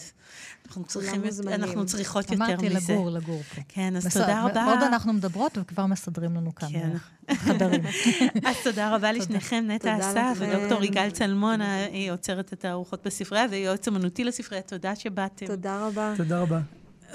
[0.66, 2.52] אנחנו צריכים, אנחנו צריכות יותר מזה.
[2.52, 3.60] אמרתי לגור, לגור פה.
[3.68, 4.64] כן, אז תודה רבה.
[4.64, 6.90] עוד אנחנו מדברות וכבר מסדרים לנו כאן כן.
[7.34, 7.80] חדרים.
[8.48, 11.60] אז תודה רבה לשניכם, נטע אסף ודוקטור יגאל צלמון,
[11.92, 14.62] היא עוצרת את הארוחות בספרייה ויועץ אמנותי לספרייה.
[14.62, 15.46] תודה שבאתם.
[15.46, 16.14] תודה רבה.
[16.16, 16.60] תודה רבה.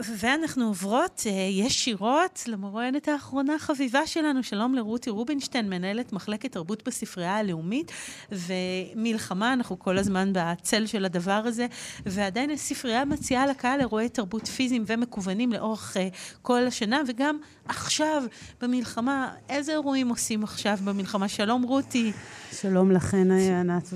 [0.04, 4.44] ואנחנו עוברות, אה, יש שירות למרואיינת האחרונה החביבה שלנו.
[4.44, 7.92] שלום לרותי רובינשטיין, מנהלת מחלקת תרבות בספרייה הלאומית,
[8.32, 11.68] ומלחמה, אנחנו כל הזמן בצל של הדבר הזה,
[12.06, 16.00] ועדיין הספרייה מציעה לקהל אירועי תרבות פיזיים ומקוונים לאורך uh,
[16.42, 18.24] כל השנה, וגם עכשיו,
[18.62, 21.28] במלחמה, איזה אירועים עושים עכשיו במלחמה?
[21.28, 22.12] שלום רותי.
[22.52, 23.94] שלום לכן, ענת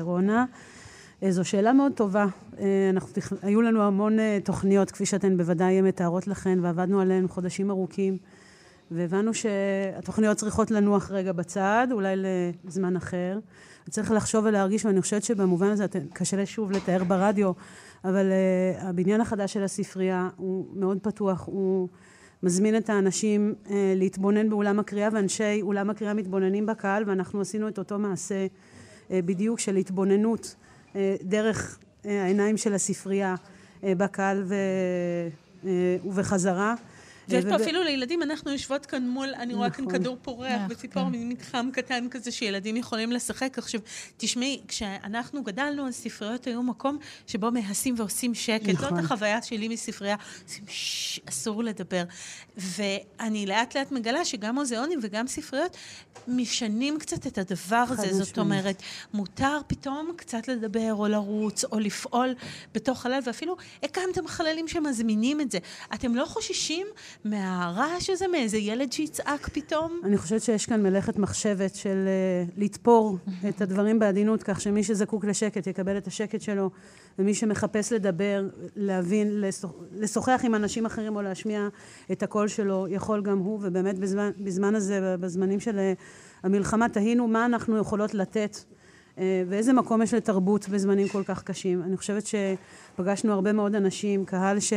[0.00, 0.44] ורונה.
[1.22, 2.26] אה, זו שאלה מאוד טובה.
[2.58, 7.70] אה, אנחנו, היו לנו המון אה, תוכניות, כפי שאתן בוודאי מתארות לכן, ועבדנו עליהן חודשים
[7.70, 8.18] ארוכים,
[8.90, 12.14] והבנו שהתוכניות צריכות לנוח רגע בצד, אולי
[12.64, 13.38] לזמן אחר.
[13.90, 17.52] צריך לחשוב ולהרגיש, ואני חושבת שבמובן הזה, קשה לי שוב לתאר ברדיו,
[18.04, 18.26] אבל
[18.78, 21.88] הבניין החדש של הספרייה הוא מאוד פתוח, הוא
[22.42, 23.54] מזמין את האנשים
[23.96, 28.46] להתבונן באולם הקריאה, ואנשי אולם הקריאה מתבוננים בקהל, ואנחנו עשינו את אותו מעשה
[29.10, 30.56] בדיוק של התבוננות.
[30.96, 33.34] אה, דרך אה, העיניים של הספרייה
[33.84, 34.44] אה, בקהל
[36.04, 36.74] ובחזרה.
[37.28, 39.98] ויש פה אפילו לילדים, אנחנו יושבות כאן מול, אני רואה כאן נכון.
[39.98, 41.10] כדור פורח וציפור, כן.
[41.10, 43.58] מין מתחם קטן כזה שילדים יכולים לשחק.
[43.58, 43.80] עכשיו,
[44.16, 48.72] תשמעי, כשאנחנו גדלנו, אז ספריות היו מקום שבו מהסים ועושים שקט.
[48.72, 48.98] זאת נכון.
[48.98, 50.16] החוויה שלי מספרייה,
[51.28, 52.04] אסור לדבר.
[52.56, 55.76] ואני לאט לאט מגלה שגם מוזיאונים וגם ספריות
[56.28, 58.24] משנים קצת את הדבר הזה.
[58.24, 58.82] זאת אומרת,
[59.14, 62.34] מותר פתאום קצת לדבר או לרוץ או לפעול
[62.74, 65.58] בתוך חלל, ואפילו הקמתם חללים שמזמינים את זה.
[65.94, 66.86] אתם לא חוששים
[67.24, 70.00] מהרעש הזה, מאיזה ילד שיצעק פתאום?
[70.04, 72.08] אני חושבת שיש כאן מלאכת מחשבת של
[72.48, 76.70] uh, לתפור את הדברים בעדינות, כך שמי שזקוק לשקט יקבל את השקט שלו,
[77.18, 79.44] ומי שמחפש לדבר, להבין,
[79.92, 81.68] לשוחח עם אנשים אחרים או להשמיע
[82.12, 85.92] את הקול שלו, יכול גם הוא, ובאמת בזמן, בזמן הזה, בזמנים של אה,
[86.42, 88.56] המלחמה, תהינו מה אנחנו יכולות לתת.
[89.18, 91.82] אה, ואיזה מקום יש לתרבות בזמנים כל כך קשים.
[91.82, 94.72] אני חושבת שפגשנו הרבה מאוד אנשים, קהל ש...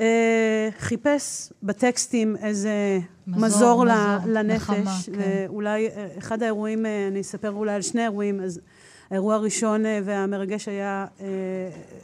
[0.00, 3.84] אה, חיפש בטקסטים איזה מזור, מזור, מזור
[4.26, 4.70] לנפש.
[4.70, 5.66] נחמה, כן.
[5.66, 8.60] אה, אחד האירועים, אני אספר אולי על שני אירועים, אז
[9.10, 11.06] האירוע הראשון והמרגש היה,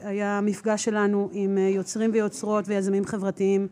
[0.02, 3.68] היה המפגש שלנו עם יוצרים ויוצרות ויזמים חברתיים,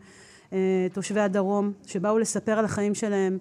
[0.93, 3.37] תושבי הדרום, שבאו לספר על החיים שלהם.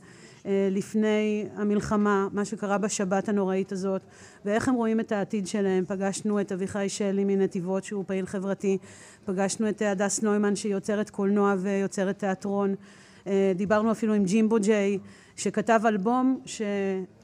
[0.47, 4.03] אה, לפני המלחמה, מה שקרה בשבת הנוראית הזאת,
[4.45, 5.85] ואיך הם רואים את העתיד שלהם.
[5.89, 8.79] פגשנו את אביחי שלי מנתיבות, שהוא פעיל חברתי,
[9.25, 12.75] פגשנו את הדס נוימן, שהיא יוצרת קולנוע ויוצרת תיאטרון.
[13.27, 14.99] אה, דיברנו אפילו עם ג'ימבו ג'יי,
[15.37, 16.41] שכתב אלבום,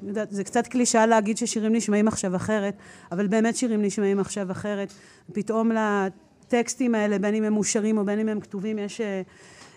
[0.03, 2.75] יודעת, זה קצת קלישאה להגיד ששירים נשמעים עכשיו אחרת,
[3.13, 4.93] אבל באמת שירים נשמעים עכשיו אחרת.
[5.33, 9.01] פתאום לטקסטים האלה, בין אם הם מאושרים או בין אם הם כתובים, יש...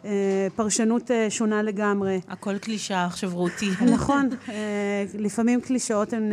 [0.05, 2.21] אה, פרשנות אה, שונה לגמרי.
[2.27, 3.69] הכל קלישאה עכשיו רותי.
[3.93, 6.31] נכון, אה, לפעמים קלישאות הן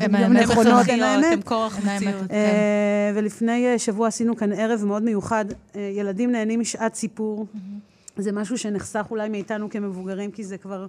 [0.00, 1.32] גם נכונות, הן האמת.
[1.32, 2.28] הן כורח מציאות.
[2.28, 3.14] כן.
[3.14, 5.44] ולפני שבוע עשינו כאן ערב מאוד מיוחד.
[5.74, 7.46] ילדים נהנים משעת סיפור.
[8.16, 10.86] זה משהו שנחסך אולי מאיתנו כמבוגרים, כי זה כבר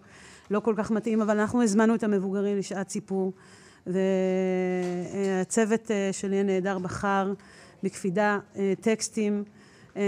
[0.51, 3.33] לא כל כך מתאים, אבל אנחנו הזמנו את המבוגרים לשעת סיפור.
[3.87, 7.33] והצוות שלי הנהדר בחר
[7.83, 8.39] בקפידה
[8.81, 9.43] טקסטים.
[9.97, 10.01] אה,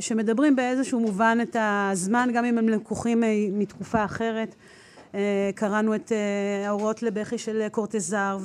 [0.00, 4.54] שמדברים באיזשהו מובן את הזמן, גם אם הם לקוחים מתקופה אחרת.
[5.14, 8.38] אה, קראנו את אה, האורות לבכי של קורטזר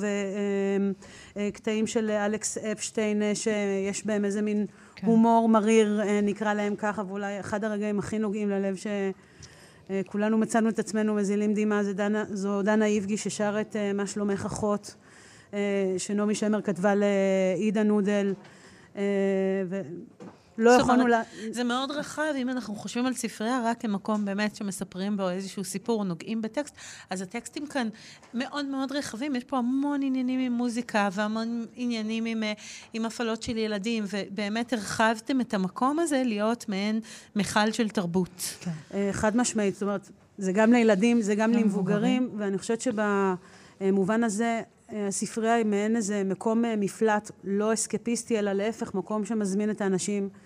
[1.36, 4.66] וקטעים של אלכס אפשטיין שיש בהם איזה מין
[4.96, 5.06] כן.
[5.06, 11.14] הומור מריר נקרא להם ככה ואולי אחד הרגעים הכי נוגעים ללב שכולנו מצאנו את עצמנו
[11.14, 14.94] מזילים דמעה זו דנה, זו דנה איבגי ששר את מה שלומך אחות
[15.98, 18.34] שנעמי שמר כתבה לעידה נודל
[20.58, 21.14] לא יכולנו ל...
[21.50, 26.04] זה מאוד רחב, אם אנחנו חושבים על ספרייה רק כמקום באמת שמספרים בו איזשהו סיפור,
[26.04, 26.74] נוגעים בטקסט,
[27.10, 27.88] אז הטקסטים כאן
[28.34, 29.36] מאוד מאוד רחבים.
[29.36, 32.52] יש פה המון עניינים עם מוזיקה והמון עניינים עם, אה,
[32.92, 37.00] עם הפעלות של ילדים, ובאמת הרחבתם את המקום הזה להיות מעין
[37.36, 38.56] מכל של תרבות.
[38.60, 38.70] כן.
[38.94, 44.62] אה, חד משמעית, זאת אומרת, זה גם לילדים, זה גם למבוגרים, ואני חושבת שבמובן הזה...
[45.08, 50.28] הספרייה היא מעין איזה מקום אה, מפלט לא אסקפיסטי, אלא להפך, מקום שמזמין את האנשים
[50.32, 50.38] אה,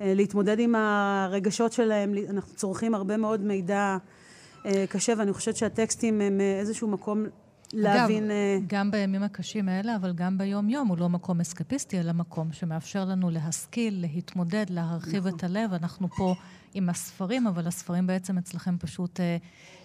[0.00, 2.14] להתמודד עם הרגשות שלהם.
[2.30, 3.96] אנחנו צורכים הרבה מאוד מידע
[4.66, 7.24] אה, קשה, ואני חושבת שהטקסטים הם איזשהו מקום
[7.72, 8.30] להבין...
[8.30, 13.04] אגב, גם בימים הקשים האלה, אבל גם ביום-יום, הוא לא מקום אסקפיסטי, אלא מקום שמאפשר
[13.04, 15.38] לנו להשכיל, להתמודד, להרחיב נכון.
[15.38, 15.72] את הלב.
[15.72, 16.34] אנחנו פה
[16.74, 19.20] עם הספרים, אבל הספרים בעצם אצלכם פשוט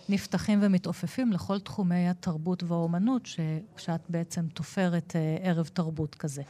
[0.10, 3.30] נפתחים ומתעופפים לכל תחומי התרבות והאומנות,
[3.78, 6.41] שאת בעצם תופרת אה, ערב תרבות כזה.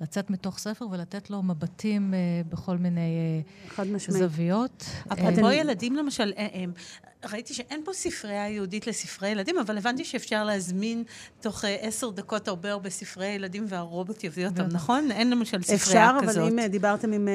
[0.00, 2.18] לצאת מתוך ספר ולתת לו מבטים אה,
[2.48, 3.42] בכל מיני
[3.78, 4.84] אה, זוויות.
[5.12, 6.64] אפרופו ילדים למשל, אה, אה,
[7.24, 11.04] ראיתי שאין פה ספרייה ייעודית לספרי ילדים, אבל הבנתי שאפשר להזמין
[11.40, 15.10] תוך אה, עשר דקות הרבה הרבה ספרי ילדים והרובוט יביא אותם, נכון?
[15.10, 16.28] אין למשל ספרייה כזאת.
[16.28, 17.34] אפשר, אבל אם אה, דיברתם עם אה,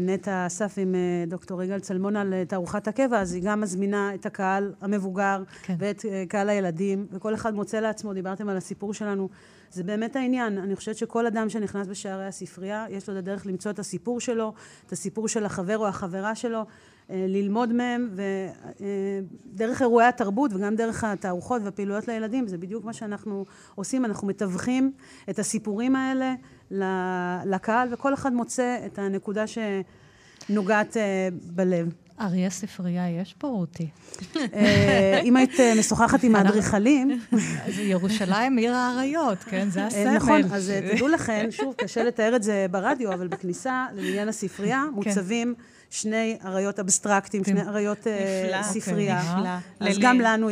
[0.00, 0.94] נטע אסף, עם
[1.28, 5.74] דוקטור יגאל צלמון על תערוכת הקבע, אז היא גם מזמינה את הקהל המבוגר כן.
[5.78, 9.28] ואת קהל הילדים, וכל אחד מוצא לעצמו, דיברתם על הסיפור שלנו.
[9.72, 10.58] זה באמת העניין.
[10.58, 14.52] אני חושבת שכל אדם שנכנס בשערי הספרייה, יש לו את הדרך למצוא את הסיפור שלו,
[14.86, 16.64] את הסיפור של החבר או החברה שלו,
[17.10, 23.44] אה, ללמוד מהם, ודרך אירועי התרבות וגם דרך התערוכות והפעילויות לילדים, זה בדיוק מה שאנחנו
[23.74, 24.04] עושים.
[24.04, 24.92] אנחנו מתווכים
[25.30, 26.34] את הסיפורים האלה
[27.44, 31.94] לקהל, וכל אחד מוצא את הנקודה שנוגעת אה, בלב.
[32.20, 33.88] אריה ספרייה יש פה, רותי.
[34.36, 37.20] אה, אם היית משוחחת עם האדריכלים...
[37.78, 39.70] ירושלים עיר האריות, כן?
[39.70, 40.16] זה הסמל.
[40.16, 44.94] נכון, אז תדעו לכם, שוב, קשה לתאר את זה ברדיו, אבל בכניסה לבניין הספרייה כן.
[44.94, 45.54] מוצבים...
[45.90, 49.22] שני אריות אבסטרקטיים, שני אריות אה, ספרייה.
[49.80, 49.88] נפלא.
[49.88, 50.50] אז גם לנו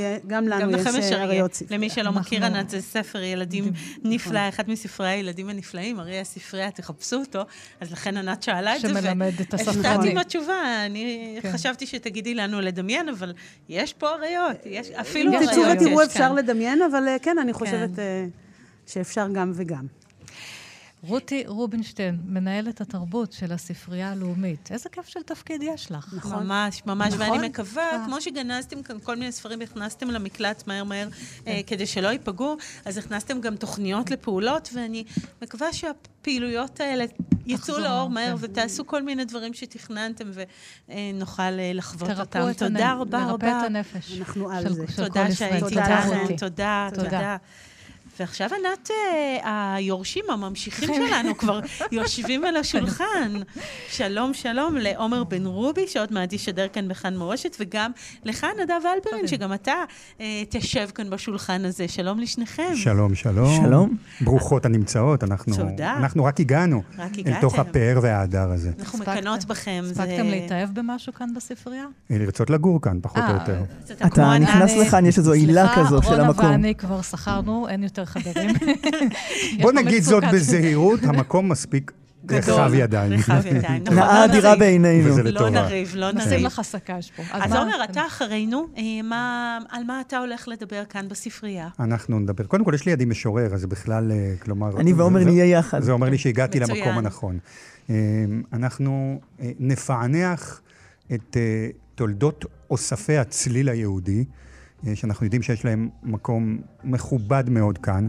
[0.99, 1.79] יש אה, אריות ספרייה.
[1.79, 3.73] למי שלא מכיר, ענת, זה ספר ילדים
[4.05, 7.43] נפלא, אחד מספרי הילדים הנפלאים, אריה הספרייה, תחפשו אותו.
[7.81, 8.89] אז לכן ענת שאלה את זה.
[8.89, 9.71] שמלמד את הספר.
[9.71, 10.87] והפתעתי עם התשובה.
[10.87, 11.53] אני כן.
[11.53, 13.33] חשבתי שתגידי לנו לדמיין, אבל
[13.69, 14.57] יש פה אריות,
[15.01, 15.75] אפילו אריות יש כאן.
[15.75, 18.29] תצאו ותראו, אפשר לדמיין, אבל אה, כן, אני חושבת כן.
[18.87, 19.98] שאפשר גם וגם.
[21.03, 24.69] רותי רובינשטיין, מנהלת התרבות של הספרייה הלאומית.
[24.73, 26.15] איזה כיף של תפקיד יש לך.
[26.17, 26.47] נכון.
[26.47, 27.31] ממש, ממש, נכון?
[27.31, 28.05] ואני מקווה, אה.
[28.07, 31.13] כמו שגנזתם כאן כל מיני ספרים, הכנסתם למקלט מהר מהר, אה,
[31.45, 31.61] כן.
[31.67, 35.05] כדי שלא ייפגעו, אז הכנסתם גם תוכניות לפעולות, ואני
[35.43, 37.05] מקווה שהפעילויות האלה
[37.47, 38.45] יצאו לאור מהר, כן.
[38.45, 40.31] ותעשו כל מיני דברים שתכננתם,
[40.89, 42.53] ונוכל אה, לחוות אותם.
[42.53, 43.47] תודה רבה רבה.
[43.47, 44.19] לרפא את הנפש.
[44.19, 44.85] אנחנו על זה.
[44.97, 46.37] תודה שהייתי איתכם.
[46.37, 47.37] תודה, תודה.
[48.21, 51.61] ועכשיו ענת, אה, היורשים הממשיכים שלנו כבר
[51.93, 53.33] יושבים על השולחן.
[53.89, 57.91] שלום, שלום לעומר בן רובי, שעוד מעט ישדר כאן בכאן מורשת, וגם
[58.25, 59.75] לך, נדב אלפרין, שגם אתה
[60.21, 61.89] אה, תשב כאן בשולחן הזה.
[61.89, 62.73] שלום לשניכם.
[62.75, 63.63] שלום, שלום.
[63.65, 63.97] שלום.
[64.21, 65.57] ברוכות הנמצאות, אנחנו...
[65.57, 65.97] תודה.
[65.97, 66.83] אנחנו רק הגענו.
[66.99, 67.37] רק הגעתם.
[67.37, 68.71] אל תוך הפאר וההדר הזה.
[68.79, 69.85] אנחנו מקנות בכם.
[69.91, 71.85] הספקתם להתאהב במשהו כאן בספרייה?
[72.11, 73.63] לרצות לגור כאן, פחות או יותר.
[74.07, 76.35] אתה נכנס לכאן, יש איזו עילה כזו של המקום.
[76.35, 78.51] סליחה, רונה ואני כבר שכרנו, אין יותר חדרים.
[79.63, 81.93] בוא נגיד זאת בזהירות, המקום מספיק
[82.31, 83.13] רחב ידיים.
[83.13, 83.97] רחב ידיים, נכון.
[83.99, 85.05] נאה אדירה בעינינו.
[85.11, 85.51] וזה לא לטובה.
[85.51, 86.27] נריב, לא נריב.
[86.29, 87.23] נשים לך סקאז' פה.
[87.33, 91.69] אז עומר, אתה אחרינו, אה, מה- על מה אתה הולך לדבר כאן בספרייה?
[91.81, 92.45] אנחנו נדבר.
[92.45, 94.81] קודם כל, יש לי ידי משורר, אז בכלל, אה, כלומר...
[94.81, 95.81] אני ועומר נהיה יחד.
[95.83, 96.61] זה אומר לי שהגעתי.
[96.61, 97.39] למקום הנכון.
[97.91, 97.95] אה,
[98.53, 99.21] אנחנו
[99.61, 100.61] נפענח
[101.15, 101.37] את
[101.95, 104.25] תולדות אוספי הצליל היהודי,
[104.95, 108.09] שאנחנו יודעים שיש להם מקום מכובד מאוד כאן.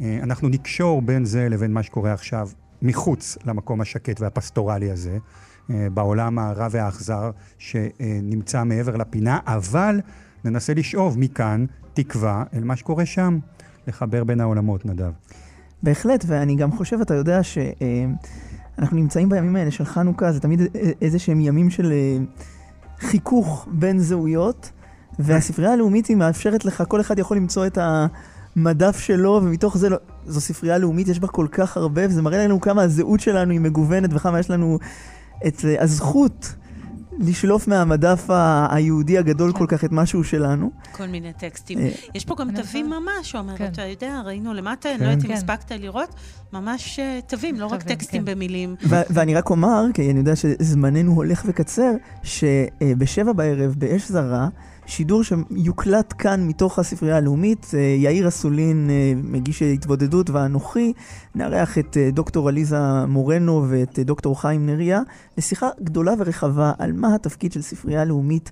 [0.00, 2.48] אה, אנחנו נקשור בין זה לבין מה שקורה עכשיו
[2.82, 5.18] מחוץ למקום השקט והפסטורלי הזה,
[5.70, 10.00] אה, בעולם הרע והאכזר שנמצא מעבר לפינה, אבל
[10.44, 13.38] ננסה לשאוב מכאן תקווה אל מה שקורה שם,
[13.86, 15.12] לחבר בין העולמות, נדב.
[15.82, 20.60] בהחלט, ואני גם חושב, אתה יודע, שאנחנו נמצאים בימים האלה של חנוכה, זה תמיד
[21.02, 22.18] איזה שהם ימים של אה,
[22.98, 24.70] חיכוך בין זהויות,
[25.18, 27.78] והספרייה הלאומית היא מאפשרת לך, כל אחד יכול למצוא את
[28.56, 32.44] המדף שלו, ומתוך זה, לא- זו ספרייה לאומית, יש בה כל כך הרבה, וזה מראה
[32.44, 34.78] לנו כמה הזהות שלנו היא מגוונת, וכמה יש לנו
[35.46, 36.54] את אה, הזכות
[37.20, 38.26] לשלוף מהמדף
[38.70, 40.70] היהודי הגדול כל כך את משהו שלנו.
[40.92, 41.78] כל מיני טקסטים.
[41.78, 43.64] אה, יש פה גם תווים ממש, עומר, כן.
[43.72, 45.34] אתה יודע, ראינו למטה, אני לא יודעת אם כן.
[45.34, 46.14] הספקת לראות,
[46.52, 48.32] ממש אה, תווים, לא רק טקסטים כן.
[48.34, 48.76] במילים.
[48.88, 51.92] ואני רק אומר, כי אני יודע שזמננו הולך וקצר,
[52.22, 54.48] שבשבע בערב באש זרה,
[54.88, 60.92] שידור שיוקלט כאן מתוך הספרייה הלאומית, אה, יאיר אסולין, אה, מגיש התבודדות, ואנוכי,
[61.34, 65.00] נארח את אה, דוקטור עליזה מורנו ואת דוקטור חיים נריה,
[65.38, 68.50] לשיחה גדולה ורחבה על מה התפקיד של ספרייה לאומית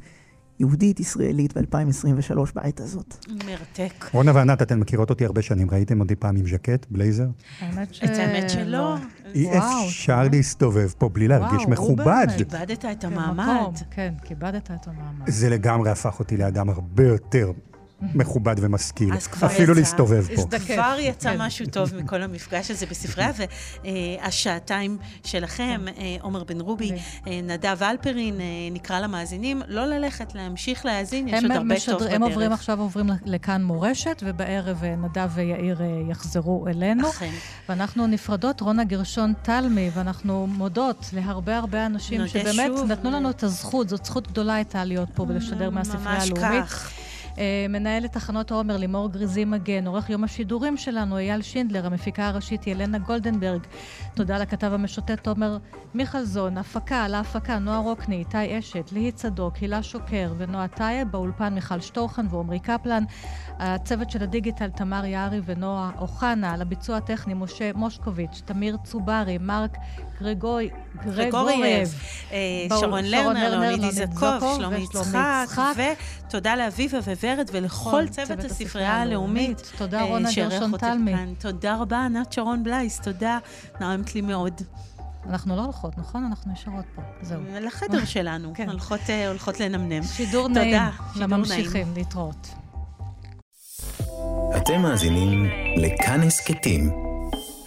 [0.60, 3.26] יהודית ישראלית ב-2023 בעת הזאת.
[3.46, 4.10] מרתק.
[4.12, 7.26] רונה וענת, אתן מכירות אותי הרבה שנים, ראיתם אותי פעם עם ז'קט, בלייזר?
[7.60, 8.04] האמת ש...
[8.04, 8.96] את האמת שלא.
[9.34, 10.22] אי וואו, אפשר.
[10.32, 12.26] להסתובב פה בלי להרגיש וואו, מכובד.
[12.28, 13.76] הוא איבדת את כן, המעמד.
[13.90, 15.30] כן, כיבדת את המעמד.
[15.30, 17.52] זה לגמרי הפך אותי לאדם הרבה יותר
[18.02, 19.14] מכובד ומשכיל.
[19.14, 19.80] אז אפילו יצא.
[19.80, 20.32] להסתובב פה.
[20.32, 20.64] הזדקף.
[20.74, 21.42] כבר יצא כן.
[21.42, 23.30] משהו טוב מכל המפגש הזה בספרייה,
[23.84, 26.90] והשעתיים שלכם, אה, עומר בן רובי,
[27.26, 32.02] אה, נדב אלפרין, אה, נקרא למאזינים, לא ללכת, להמשיך להאזין, יש עוד הרבה משדר- טוב
[32.02, 32.14] בדרך.
[32.14, 35.80] הם עוברים עכשיו, עוברים לכאן מורשת, ובערב נדב ויאיר
[36.10, 37.08] יחזרו אלינו.
[37.10, 37.30] אכן.
[37.68, 42.92] ואנחנו נפרדות, רונה גרשון תלמי, ואנחנו מודות להרבה הרבה אנשים שבאמת שוב.
[42.92, 46.44] נתנו לנו את הזכות, זאת זכות גדולה הייתה להיות פה ולשדר מהספרייה הלאומית.
[46.44, 46.92] ממש כך.
[47.38, 52.66] אה, מנהלת תחנות העומר לימור גריזי מגן, עורך יום השידורים שלנו אייל שינדלר, המפיקה הראשית
[52.66, 53.60] ילנה גולדנברג.
[54.14, 55.58] תודה לכתב המשוטט תומר
[55.94, 61.54] מיכלזון, הפקה, על ההפקה נועה רוקני, איתי אשת, ליהי צדוק, הילה שוקר ונועה טייב, באולפן
[61.54, 63.04] מיכל שטורחן ועמרי קפלן.
[63.58, 69.76] הצוות של הדיגיטל תמר יערי ונועה אוחנה, על הביצוע הטכני משה מושקוביץ', תמיר צוברי, מרק
[70.22, 70.70] גרגוי,
[71.04, 71.94] גרגורייב,
[72.32, 75.74] אה, שרון שרון לרנר, לרנר, לאוניד לאוניד זקוף, זקוף שלומי יצחק, יצחק.
[76.26, 79.72] ותודה לאביבה וורד ולכל צוות הספרייה הלאומית.
[79.78, 81.12] תודה אה, רונה שאירח גרשון אותי תלמי.
[81.14, 81.34] כאן.
[81.38, 83.38] תודה רבה, ענת שרון בלייס, תודה,
[83.80, 84.62] נעמת לי מאוד.
[85.28, 86.24] אנחנו לא הולכות, נכון?
[86.24, 87.02] אנחנו נשארות פה.
[87.22, 87.40] זהו.
[87.60, 88.68] לחדר שלנו, כן.
[88.68, 90.02] הולכות, אה, הולכות לנמנם.
[90.02, 92.48] שידור תודה, נעים שידור לממשיכים, להתראות.
[94.56, 95.46] אתם מאזינים
[95.76, 97.05] לכאן הסכתים,